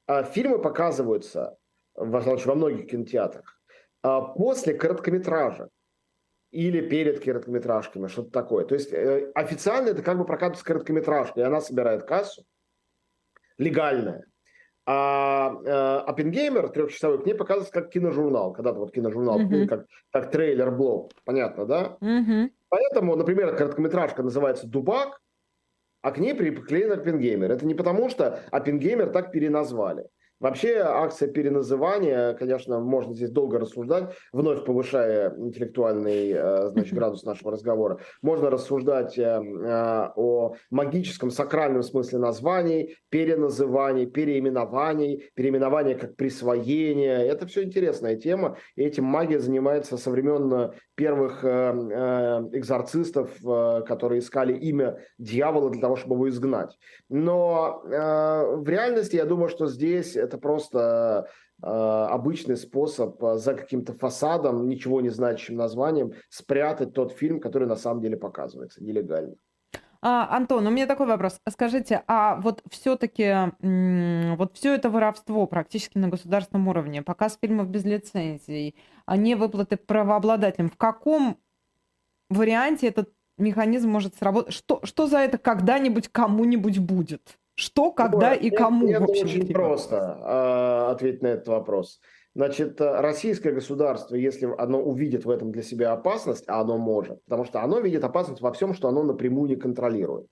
э, 0.08 0.24
фильмы 0.24 0.60
показываются 0.60 1.56
во, 1.94 2.20
многих 2.54 2.90
кинотеатрах, 2.90 3.58
а 4.02 4.20
после 4.20 4.74
короткометража 4.74 5.70
или 6.50 6.86
перед 6.86 7.24
короткометражками, 7.24 8.08
что-то 8.08 8.30
такое. 8.30 8.66
То 8.66 8.74
есть 8.74 8.92
э, 8.92 9.30
официально 9.34 9.88
это 9.88 10.02
как 10.02 10.18
бы 10.18 10.26
прокатывается 10.26 10.64
короткометражка, 10.64 11.40
и 11.40 11.44
она 11.44 11.60
собирает 11.60 12.04
кассу, 12.04 12.44
легальная. 13.56 14.26
А 14.88 15.52
э, 15.64 15.98
Оппенгеймер 16.06 16.68
трехчасовой 16.68 17.20
к 17.20 17.26
ней 17.26 17.34
показывается 17.34 17.72
как 17.72 17.90
киножурнал. 17.90 18.52
Когда-то 18.52 18.78
вот 18.78 18.92
киножурнал, 18.92 19.40
mm-hmm. 19.40 19.66
как, 19.66 19.86
как 20.12 20.30
трейлер-блок. 20.30 21.10
Понятно, 21.24 21.66
да? 21.66 21.96
Mm-hmm. 22.00 22.50
Поэтому, 22.68 23.16
например, 23.16 23.56
короткометражка 23.56 24.22
называется 24.22 24.68
«Дубак», 24.68 25.20
а 26.02 26.12
к 26.12 26.18
ней 26.18 26.34
приклеен 26.34 26.92
Оппенгеймер. 26.92 27.50
Это 27.50 27.66
не 27.66 27.74
потому, 27.74 28.08
что 28.08 28.40
Оппенгеймер 28.52 29.10
так 29.10 29.32
переназвали. 29.32 30.06
Вообще 30.38 30.80
акция 30.80 31.28
переназывания, 31.28 32.34
конечно, 32.34 32.78
можно 32.78 33.14
здесь 33.14 33.30
долго 33.30 33.58
рассуждать, 33.58 34.14
вновь 34.32 34.66
повышая 34.66 35.34
интеллектуальный 35.34 36.30
э, 36.30 36.68
значит, 36.68 36.92
градус 36.98 37.24
нашего 37.24 37.52
разговора. 37.52 38.00
Можно 38.20 38.50
рассуждать 38.50 39.16
э, 39.16 39.22
э, 39.22 40.08
о 40.14 40.56
магическом, 40.70 41.30
сакральном 41.30 41.82
смысле 41.82 42.18
названий, 42.18 42.96
переназываний, 43.08 44.04
переименований, 44.04 45.30
переименования 45.34 45.96
как 45.96 46.16
присвоение. 46.16 47.26
Это 47.26 47.46
все 47.46 47.62
интересная 47.62 48.16
тема, 48.16 48.58
и 48.74 48.82
этим 48.82 49.04
магия 49.04 49.38
занимается 49.38 49.96
со 49.96 50.10
времен 50.10 50.72
первых 50.96 51.44
экзорцистов, 51.44 53.30
которые 53.86 54.20
искали 54.20 54.54
имя 54.54 54.98
дьявола 55.18 55.70
для 55.70 55.80
того, 55.80 55.96
чтобы 55.96 56.14
его 56.16 56.28
изгнать. 56.28 56.76
Но 57.08 57.82
в 57.84 58.68
реальности 58.68 59.16
я 59.16 59.24
думаю, 59.24 59.48
что 59.48 59.66
здесь 59.66 60.16
это 60.26 60.38
просто 60.38 61.28
э, 61.62 61.66
обычный 61.66 62.56
способ 62.56 63.22
э, 63.22 63.36
за 63.38 63.54
каким-то 63.54 63.94
фасадом, 63.94 64.68
ничего 64.68 65.00
не 65.00 65.08
значащим 65.08 65.56
названием, 65.56 66.12
спрятать 66.28 66.92
тот 66.92 67.12
фильм, 67.12 67.40
который 67.40 67.66
на 67.66 67.76
самом 67.76 68.02
деле 68.02 68.16
показывается 68.16 68.84
нелегально. 68.84 69.34
А, 70.02 70.36
Антон, 70.36 70.66
у 70.66 70.70
меня 70.70 70.86
такой 70.86 71.06
вопрос. 71.06 71.40
Скажите, 71.48 72.02
а 72.06 72.36
вот 72.36 72.62
все-таки 72.70 73.52
вот 74.36 74.56
все 74.56 74.74
это 74.74 74.90
воровство 74.90 75.46
практически 75.46 75.98
на 75.98 76.08
государственном 76.08 76.68
уровне, 76.68 77.02
показ 77.02 77.38
фильмов 77.40 77.68
без 77.68 77.84
лицензий, 77.84 78.76
а 79.06 79.16
не 79.16 79.34
выплаты 79.34 79.76
правообладателям, 79.76 80.70
в 80.70 80.76
каком 80.76 81.38
варианте 82.28 82.88
этот 82.88 83.12
механизм 83.38 83.90
может 83.90 84.14
сработать? 84.16 84.54
Что, 84.54 84.80
что 84.84 85.06
за 85.06 85.18
это 85.18 85.38
когда-нибудь 85.38 86.08
кому-нибудь 86.08 86.78
будет? 86.78 87.38
Что, 87.56 87.90
когда 87.90 88.34
и 88.34 88.50
кому? 88.50 88.86
Это 88.86 89.04
очень 89.04 89.50
просто 89.52 89.96
э, 89.96 90.90
ответить 90.92 91.22
на 91.22 91.28
этот 91.28 91.48
вопрос. 91.48 92.00
Значит, 92.34 92.78
э, 92.82 93.00
российское 93.00 93.50
государство, 93.50 94.14
если 94.14 94.46
оно 94.58 94.82
увидит 94.82 95.24
в 95.24 95.30
этом 95.30 95.52
для 95.52 95.62
себя 95.62 95.92
опасность, 95.92 96.44
а 96.48 96.60
оно 96.60 96.76
может, 96.76 97.24
потому 97.24 97.44
что 97.46 97.62
оно 97.62 97.80
видит 97.80 98.04
опасность 98.04 98.42
во 98.42 98.52
всем, 98.52 98.74
что 98.74 98.88
оно 98.88 99.02
напрямую 99.02 99.48
не 99.48 99.56
контролирует. 99.56 100.26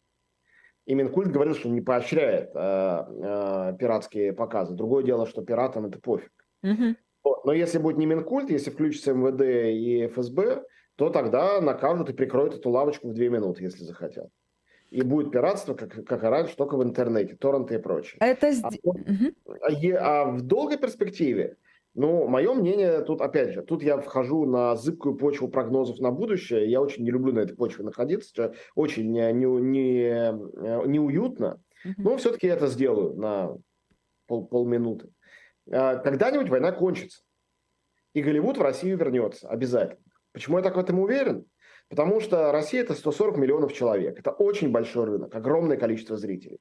И 0.84 0.94
Минкульт 0.94 1.32
говорил, 1.32 1.54
что 1.54 1.70
не 1.70 1.80
поощряет 1.80 2.50
э, 2.54 2.58
э, 2.58 3.76
пиратские 3.78 4.34
показы. 4.34 4.74
Другое 4.74 5.02
дело, 5.02 5.26
что 5.26 5.40
пиратам 5.40 5.86
это 5.86 5.98
пофиг. 5.98 6.30
Угу. 6.62 7.38
Но 7.44 7.52
если 7.54 7.78
будет 7.78 7.96
не 7.96 8.04
Минкульт, 8.04 8.50
если 8.50 8.68
включится 8.68 9.14
МВД 9.14 9.40
и 9.74 10.08
ФСБ, 10.08 10.62
то 10.96 11.08
тогда 11.08 11.62
накажут 11.62 12.10
и 12.10 12.12
прикроют 12.12 12.54
эту 12.54 12.68
лавочку 12.68 13.08
в 13.08 13.14
две 13.14 13.30
минуты, 13.30 13.62
если 13.62 13.82
захотят 13.82 14.28
и 14.94 15.02
будет 15.02 15.32
пиратство, 15.32 15.74
как, 15.74 16.04
как 16.04 16.22
и 16.22 16.26
раньше, 16.26 16.56
только 16.56 16.76
в 16.76 16.84
интернете, 16.84 17.34
торренты 17.34 17.74
и 17.74 17.78
прочее. 17.78 18.16
Это... 18.20 18.52
А, 18.62 18.68
угу. 18.84 19.96
а 19.98 20.24
в 20.30 20.42
долгой 20.42 20.78
перспективе, 20.78 21.56
ну, 21.94 22.28
мое 22.28 22.54
мнение, 22.54 23.02
тут, 23.02 23.20
опять 23.20 23.54
же, 23.54 23.62
тут 23.62 23.82
я 23.82 23.98
вхожу 23.98 24.46
на 24.46 24.76
зыбкую 24.76 25.16
почву 25.16 25.48
прогнозов 25.48 25.98
на 25.98 26.12
будущее. 26.12 26.70
Я 26.70 26.80
очень 26.80 27.02
не 27.02 27.10
люблю 27.10 27.32
на 27.32 27.40
этой 27.40 27.56
почве 27.56 27.84
находиться, 27.84 28.54
очень 28.76 29.10
не, 29.10 29.32
не, 29.32 29.46
не, 29.46 30.88
неуютно. 30.88 31.60
Угу. 31.84 31.94
Но 31.98 32.16
все-таки 32.16 32.46
я 32.46 32.54
это 32.54 32.68
сделаю 32.68 33.14
на 33.14 33.56
пол, 34.28 34.46
полминуты. 34.46 35.08
А, 35.70 35.96
когда-нибудь 35.96 36.48
война 36.48 36.70
кончится. 36.70 37.22
И 38.12 38.22
Голливуд 38.22 38.58
в 38.58 38.62
Россию 38.62 38.96
вернется 38.96 39.48
обязательно. 39.48 40.04
Почему 40.32 40.58
я 40.58 40.62
так 40.62 40.76
в 40.76 40.78
этом 40.78 41.00
уверен? 41.00 41.46
Потому 41.88 42.20
что 42.20 42.50
Россия 42.50 42.82
это 42.82 42.94
140 42.94 43.36
миллионов 43.36 43.72
человек. 43.72 44.18
Это 44.18 44.30
очень 44.30 44.70
большой 44.70 45.04
рынок, 45.04 45.34
огромное 45.34 45.76
количество 45.76 46.16
зрителей. 46.16 46.58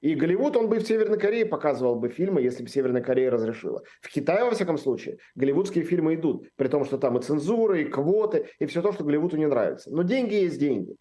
И 0.00 0.14
Голливуд, 0.14 0.56
он 0.56 0.68
бы 0.68 0.78
в 0.78 0.86
Северной 0.86 1.18
Корее 1.18 1.46
показывал 1.46 1.96
бы 1.96 2.10
фильмы, 2.10 2.42
если 2.42 2.62
бы 2.62 2.68
Северная 2.68 3.02
Корея 3.02 3.30
разрешила. 3.30 3.82
В 4.02 4.12
Китае, 4.12 4.44
во 4.44 4.50
всяком 4.50 4.76
случае, 4.76 5.16
голливудские 5.34 5.84
фильмы 5.84 6.14
идут, 6.14 6.48
при 6.56 6.68
том, 6.68 6.84
что 6.84 6.98
там 6.98 7.16
и 7.16 7.22
цензура, 7.22 7.78
и 7.78 7.84
квоты, 7.84 8.48
и 8.58 8.66
все 8.66 8.82
то, 8.82 8.92
что 8.92 9.04
Голливуду 9.04 9.38
не 9.38 9.46
нравится. 9.46 9.90
Но 9.90 10.02
деньги 10.02 10.34
есть 10.34 10.58
деньги. 10.58 10.96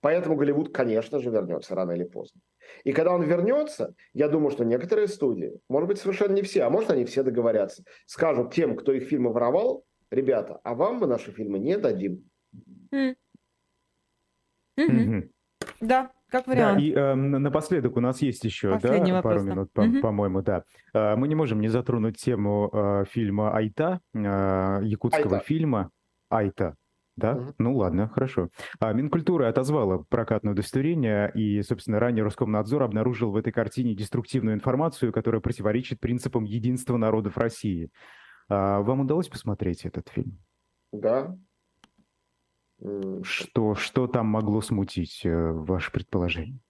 Поэтому 0.00 0.36
Голливуд, 0.36 0.72
конечно 0.72 1.18
же, 1.18 1.30
вернется 1.30 1.74
рано 1.74 1.92
или 1.92 2.04
поздно. 2.04 2.40
И 2.84 2.92
когда 2.92 3.12
он 3.12 3.22
вернется, 3.22 3.94
я 4.12 4.28
думаю, 4.28 4.50
что 4.50 4.64
некоторые 4.64 5.08
студии, 5.08 5.58
может 5.68 5.88
быть, 5.88 5.98
совершенно 5.98 6.34
не 6.34 6.42
все, 6.42 6.62
а 6.62 6.70
может, 6.70 6.90
они 6.90 7.04
все 7.04 7.22
договорятся, 7.22 7.82
скажут 8.06 8.52
тем, 8.52 8.76
кто 8.76 8.92
их 8.92 9.08
фильмы 9.08 9.32
воровал, 9.32 9.84
ребята, 10.10 10.60
а 10.62 10.74
вам 10.74 10.98
мы 10.98 11.06
наши 11.06 11.32
фильмы 11.32 11.58
не 11.58 11.76
дадим. 11.76 12.30
Да, 15.80 16.10
как 16.28 16.46
вариант. 16.46 16.78
Да, 16.78 16.84
и 16.84 16.92
э, 16.92 17.14
напоследок 17.14 17.96
у 17.96 18.00
нас 18.00 18.20
есть 18.22 18.44
еще 18.44 18.72
Последний 18.72 19.12
да, 19.12 19.22
пару 19.22 19.42
минут, 19.42 19.72
по- 19.72 19.82
угу. 19.82 20.00
по-моему, 20.00 20.42
да. 20.42 20.64
Э, 20.92 21.16
мы 21.16 21.26
не 21.28 21.34
можем 21.34 21.60
не 21.60 21.68
затронуть 21.68 22.16
тему 22.16 22.70
э, 22.72 23.04
фильма 23.10 23.54
«Айта», 23.54 24.00
э, 24.14 24.80
якутского 24.82 25.36
Айта. 25.36 25.46
фильма 25.46 25.90
«Айта». 26.28 26.76
Да? 27.16 27.32
Угу. 27.32 27.54
Ну 27.58 27.76
ладно, 27.76 28.08
хорошо. 28.08 28.50
А, 28.78 28.92
Минкультура 28.92 29.48
отозвала 29.48 30.04
прокатное 30.08 30.52
удостоверение, 30.52 31.32
и, 31.34 31.62
собственно, 31.62 31.98
ранее 31.98 32.22
Роскомнадзор 32.24 32.84
обнаружил 32.84 33.32
в 33.32 33.36
этой 33.36 33.52
картине 33.52 33.94
деструктивную 33.94 34.54
информацию, 34.54 35.12
которая 35.12 35.40
противоречит 35.40 35.98
принципам 35.98 36.44
единства 36.44 36.96
народов 36.96 37.36
России. 37.36 37.90
А, 38.48 38.80
вам 38.80 39.00
удалось 39.00 39.28
посмотреть 39.28 39.84
этот 39.84 40.08
фильм? 40.08 40.38
Да, 40.92 41.36
что, 43.22 43.74
что 43.74 44.06
там 44.06 44.26
могло 44.26 44.60
смутить 44.60 45.22
э, 45.24 45.30
ваше 45.30 45.92
предположение? 45.92 46.60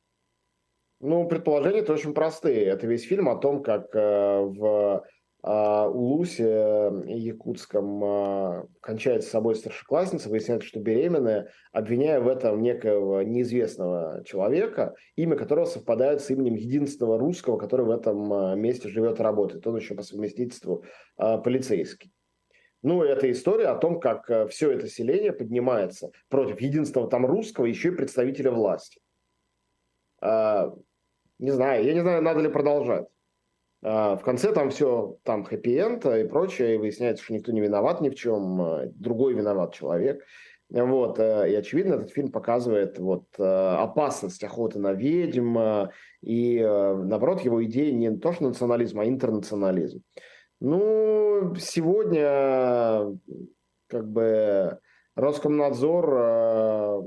Ну, 1.00 1.28
предположения 1.28 1.80
это 1.80 1.92
очень 1.92 2.14
простые. 2.14 2.64
Это 2.64 2.86
весь 2.86 3.04
фильм 3.04 3.28
о 3.28 3.36
том, 3.36 3.62
как 3.62 3.94
э, 3.94 4.40
в 4.40 5.04
а, 5.40 5.88
Улусе 5.88 6.44
э, 6.44 6.90
якутском 7.06 8.66
кончает 8.80 9.22
с 9.22 9.28
собой 9.28 9.54
старшеклассница, 9.54 10.28
выясняется, 10.28 10.66
что 10.66 10.80
беременная, 10.80 11.52
обвиняя 11.70 12.20
в 12.20 12.26
этом 12.26 12.60
некого 12.60 13.20
неизвестного 13.20 14.24
человека, 14.24 14.94
имя 15.14 15.36
которого 15.36 15.66
совпадает 15.66 16.22
с 16.22 16.30
именем 16.30 16.54
единственного 16.54 17.18
русского, 17.18 17.58
который 17.58 17.86
в 17.86 17.90
этом 17.90 18.58
месте 18.60 18.88
живет 18.88 19.20
и 19.20 19.22
работает. 19.22 19.64
Он 19.66 19.76
еще 19.76 19.94
по 19.94 20.02
совместительству 20.02 20.84
полицейский. 21.16 22.12
Ну, 22.82 23.02
это 23.02 23.30
история 23.30 23.68
о 23.68 23.76
том, 23.76 23.98
как 23.98 24.30
э, 24.30 24.46
все 24.48 24.70
это 24.70 24.86
селение 24.88 25.32
поднимается 25.32 26.12
против 26.28 26.60
единственного 26.60 27.10
там 27.10 27.26
русского, 27.26 27.64
еще 27.66 27.88
и 27.88 27.96
представителя 27.96 28.52
власти. 28.52 29.00
А, 30.20 30.72
не 31.38 31.50
знаю, 31.50 31.84
я 31.84 31.94
не 31.94 32.00
знаю, 32.00 32.22
надо 32.22 32.40
ли 32.40 32.48
продолжать. 32.48 33.06
А, 33.82 34.16
в 34.16 34.22
конце 34.22 34.52
там 34.52 34.70
все, 34.70 35.18
там 35.24 35.44
хэппи-энд 35.44 36.06
и 36.06 36.28
прочее, 36.28 36.74
и 36.74 36.78
выясняется, 36.78 37.24
что 37.24 37.34
никто 37.34 37.52
не 37.52 37.60
виноват 37.60 38.00
ни 38.00 38.10
в 38.10 38.14
чем, 38.14 38.60
а, 38.60 38.86
другой 38.86 39.34
виноват 39.34 39.74
человек. 39.74 40.24
Вот, 40.70 41.18
э, 41.18 41.50
и 41.50 41.54
очевидно, 41.54 41.94
этот 41.94 42.10
фильм 42.10 42.30
показывает 42.30 42.98
вот 42.98 43.24
э, 43.38 43.42
опасность 43.42 44.44
охоты 44.44 44.78
на 44.78 44.92
ведьм, 44.92 45.56
и 46.20 46.60
наоборот, 46.60 47.40
его 47.40 47.64
идея 47.64 47.90
не 47.94 48.14
то 48.18 48.32
что 48.32 48.44
национализм, 48.44 49.00
а 49.00 49.06
интернационализм. 49.06 50.02
Ну, 50.60 51.54
сегодня 51.56 53.16
как 53.88 54.08
бы 54.10 54.78
Роскомнадзор 55.18 56.14
э, 56.16 57.00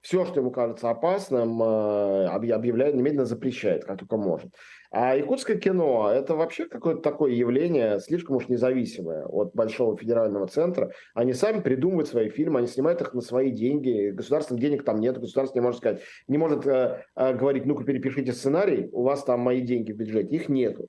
все, 0.00 0.24
что 0.24 0.40
ему 0.40 0.50
кажется 0.50 0.90
опасным, 0.90 1.62
э, 1.62 2.26
объявляет, 2.26 2.96
немедленно 2.96 3.24
запрещает, 3.24 3.84
как 3.84 3.98
только 4.00 4.16
может. 4.16 4.50
А 4.90 5.16
якутское 5.16 5.56
кино– 5.56 6.10
это 6.12 6.34
вообще 6.34 6.66
какое-то 6.66 7.02
такое 7.02 7.32
явление, 7.32 8.00
слишком 8.00 8.36
уж 8.36 8.48
независимое 8.48 9.26
от 9.26 9.54
большого 9.54 9.96
федерального 9.96 10.48
центра. 10.48 10.90
Они 11.14 11.32
сами 11.34 11.60
придумывают 11.60 12.08
свои 12.08 12.30
фильмы, 12.30 12.58
они 12.58 12.68
снимают 12.68 13.00
их 13.00 13.14
на 13.14 13.20
свои 13.20 13.52
деньги. 13.52 14.10
Государственных 14.10 14.60
денег 14.60 14.84
там 14.84 14.98
нет, 14.98 15.18
государство 15.18 15.56
не 15.58 15.62
может 15.62 15.78
сказать, 15.78 16.02
не 16.26 16.38
может 16.38 16.66
э, 16.66 17.04
э, 17.14 17.34
говорить, 17.34 17.64
ну-ка 17.64 17.84
перепишите 17.84 18.32
сценарий, 18.32 18.88
у 18.90 19.02
вас 19.04 19.22
там 19.22 19.38
мои 19.38 19.60
деньги 19.60 19.92
в 19.92 19.96
бюджете. 19.96 20.34
Их 20.34 20.48
нету. 20.48 20.88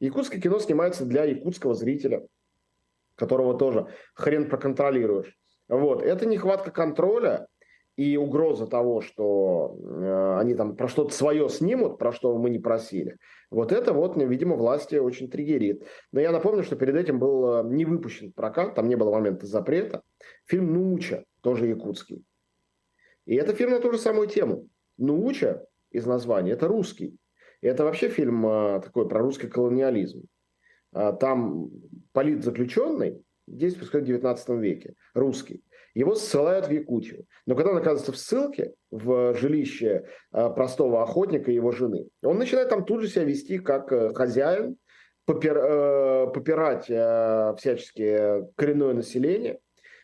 Якутское 0.00 0.40
кино 0.40 0.58
снимается 0.58 1.04
для 1.04 1.24
якутского 1.24 1.74
зрителя, 1.74 2.26
которого 3.16 3.58
тоже 3.58 3.88
хрен 4.14 4.48
проконтролируешь. 4.48 5.36
Вот. 5.68 6.02
Это 6.02 6.26
нехватка 6.26 6.70
контроля 6.70 7.48
и 7.96 8.16
угроза 8.16 8.68
того, 8.68 9.00
что 9.00 9.76
э, 9.76 10.38
они 10.38 10.54
там 10.54 10.76
про 10.76 10.86
что-то 10.86 11.12
свое 11.12 11.48
снимут, 11.48 11.98
про 11.98 12.12
что 12.12 12.38
мы 12.38 12.48
не 12.48 12.60
просили, 12.60 13.16
вот 13.50 13.72
это 13.72 13.92
вот, 13.92 14.16
видимо, 14.16 14.54
власти 14.54 14.96
очень 14.96 15.28
триггерит. 15.28 15.84
Но 16.12 16.20
я 16.20 16.30
напомню, 16.30 16.62
что 16.62 16.76
перед 16.76 16.94
этим 16.94 17.18
был 17.18 17.56
э, 17.56 17.64
не 17.64 17.84
выпущен 17.84 18.32
прокат, 18.32 18.76
там 18.76 18.88
не 18.88 18.94
было 18.94 19.10
момента 19.10 19.46
запрета, 19.46 20.02
фильм 20.44 20.72
«Нуча», 20.72 21.24
тоже 21.40 21.66
якутский. 21.66 22.24
И 23.26 23.34
это 23.34 23.52
фильм 23.52 23.72
на 23.72 23.80
ту 23.80 23.90
же 23.90 23.98
самую 23.98 24.28
тему. 24.28 24.68
«Нуча» 24.96 25.66
из 25.90 26.06
названия– 26.06 26.52
это 26.52 26.68
русский. 26.68 27.16
И 27.60 27.66
это 27.66 27.84
вообще 27.84 28.08
фильм 28.08 28.46
э, 28.46 28.80
такой 28.80 29.08
про 29.08 29.20
русский 29.20 29.48
колониализм. 29.48 30.22
А 30.92 31.12
там 31.12 31.70
политзаключенный, 32.12 33.22
здесь 33.46 33.74
происходит 33.74 34.06
в 34.06 34.08
19 34.08 34.48
веке, 34.60 34.94
русский, 35.14 35.62
его 35.94 36.14
ссылают 36.14 36.68
в 36.68 36.70
Якутию. 36.70 37.26
Но 37.46 37.56
когда 37.56 37.72
он 37.72 37.78
оказывается 37.78 38.12
в 38.12 38.18
ссылке, 38.18 38.74
в 38.90 39.34
жилище 39.34 40.06
э, 40.32 40.50
простого 40.50 41.02
охотника 41.02 41.50
и 41.50 41.54
его 41.54 41.72
жены, 41.72 42.08
он 42.22 42.38
начинает 42.38 42.68
там 42.68 42.84
тут 42.84 43.02
же 43.02 43.08
себя 43.08 43.24
вести 43.24 43.58
как 43.58 43.92
э, 43.92 44.14
хозяин, 44.14 44.76
попир, 45.24 45.58
э, 45.58 46.26
попирать 46.32 46.84
всячески 47.58 48.46
коренное 48.54 48.94
население. 48.94 49.58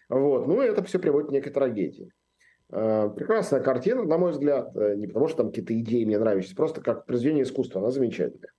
Вот. 0.08 0.46
Ну 0.46 0.62
и 0.62 0.66
это 0.66 0.82
все 0.82 0.98
приводит 0.98 1.28
к 1.28 1.32
некой 1.32 1.52
трагедии. 1.52 2.10
Прекрасная 2.74 3.60
картина, 3.60 4.02
на 4.02 4.18
мой 4.18 4.32
взгляд, 4.32 4.74
не 4.74 5.06
потому 5.06 5.28
что 5.28 5.38
там 5.38 5.48
какие-то 5.50 5.78
идеи 5.78 6.04
мне 6.04 6.18
нравятся, 6.18 6.56
просто 6.56 6.80
как 6.80 7.06
произведение 7.06 7.44
искусства, 7.44 7.80
она 7.80 7.90
замечательная. 7.90 8.50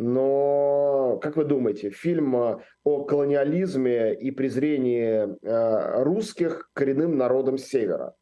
Но, 0.00 1.18
как 1.20 1.36
вы 1.36 1.44
думаете, 1.44 1.90
фильм 1.90 2.36
э, 2.36 2.58
о 2.84 3.04
колониализме 3.04 4.14
и 4.14 4.30
презрении 4.30 5.26
э, 5.26 6.02
русских 6.04 6.70
коренным 6.72 7.18
народом 7.18 7.58
Севера 7.58 8.14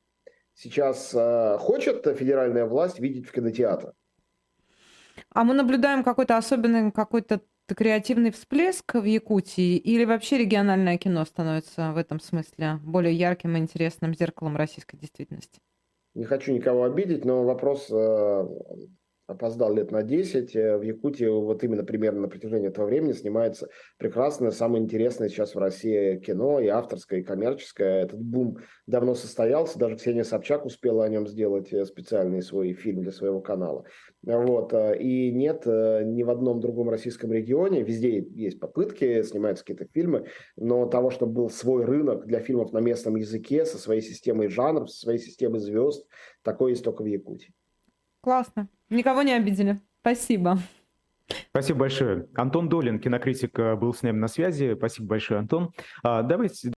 сейчас 0.55 1.12
э, 1.14 1.59
хочет 1.59 2.07
федеральная 2.16 2.64
власть 2.64 2.99
видеть 2.99 3.29
в 3.29 3.33
кинотеатре? 3.33 3.92
А 5.35 5.44
мы 5.44 5.53
наблюдаем 5.53 6.03
какой-то 6.03 6.38
особенный, 6.38 6.90
какой-то 6.90 7.42
креативный 7.74 8.31
всплеск 8.31 8.94
в 8.94 9.05
Якутии 9.05 9.76
или 9.76 10.05
вообще 10.05 10.38
региональное 10.38 10.98
кино 10.98 11.24
становится 11.24 11.92
в 11.92 11.96
этом 11.96 12.20
смысле 12.20 12.81
более 12.83 13.14
ярким 13.14 13.57
и 13.57 13.61
интересным 13.61 14.14
зеркалом 14.14 14.57
российской 14.57 14.96
действительности? 14.96 15.61
Не 16.14 16.24
хочу 16.24 16.52
никого 16.52 16.85
обидеть, 16.85 17.24
но 17.24 17.44
вопрос 17.44 17.90
опоздал 19.26 19.74
лет 19.74 19.90
на 19.90 20.02
10. 20.02 20.54
Э, 20.56 20.76
в 20.78 20.82
Якутии 20.82 21.26
вот 21.26 21.62
именно 21.64 21.84
примерно 21.84 22.22
на 22.22 22.28
протяжении 22.28 22.68
этого 22.68 22.86
времени 22.86 23.12
снимается 23.12 23.68
прекрасное, 23.98 24.50
самое 24.50 24.82
интересное 24.82 25.28
сейчас 25.28 25.54
в 25.54 25.58
России 25.58 26.16
кино, 26.18 26.60
и 26.60 26.68
авторское, 26.68 27.20
и 27.20 27.22
коммерческое. 27.22 28.04
Этот 28.04 28.20
бум 28.20 28.58
давно 28.86 29.14
состоялся, 29.14 29.78
даже 29.78 29.96
Ксения 29.96 30.24
Собчак 30.24 30.64
успела 30.64 31.04
о 31.04 31.08
нем 31.08 31.26
сделать 31.26 31.72
э, 31.72 31.84
специальный 31.84 32.42
свой 32.42 32.72
фильм 32.72 33.02
для 33.02 33.12
своего 33.12 33.40
канала. 33.40 33.84
Вот. 34.22 34.72
Э, 34.72 34.96
и 34.96 35.32
нет 35.32 35.66
ни 35.66 36.22
в 36.22 36.30
одном 36.30 36.60
другом 36.60 36.88
российском 36.88 37.32
регионе, 37.32 37.82
везде 37.82 38.20
есть 38.20 38.60
попытки, 38.60 39.22
снимаются 39.22 39.64
какие-то 39.64 39.90
фильмы, 39.92 40.26
но 40.56 40.86
того, 40.86 41.10
чтобы 41.10 41.32
был 41.32 41.50
свой 41.50 41.84
рынок 41.84 42.26
для 42.26 42.40
фильмов 42.40 42.72
на 42.72 42.78
местном 42.78 43.16
языке, 43.16 43.64
со 43.64 43.78
своей 43.78 44.00
системой 44.00 44.48
жанров, 44.48 44.90
со 44.90 45.00
своей 45.00 45.18
системой 45.18 45.60
звезд, 45.60 46.06
такое 46.42 46.70
есть 46.70 46.84
только 46.84 47.02
в 47.02 47.06
Якутии. 47.06 47.52
Классно. 48.26 48.66
Никого 48.90 49.22
не 49.22 49.34
обидели. 49.34 49.78
Спасибо. 50.00 50.58
Спасибо 51.50 51.78
большое. 51.78 52.26
Антон 52.34 52.68
Долин, 52.68 52.98
кинокритик, 52.98 53.56
э, 53.56 53.76
был 53.76 53.94
с 53.94 54.02
нами 54.02 54.18
на 54.18 54.26
связи. 54.26 54.74
Спасибо 54.76 55.06
большое, 55.10 55.38
Антон. 55.38 55.70
А, 56.02 56.22
давайте 56.22 56.56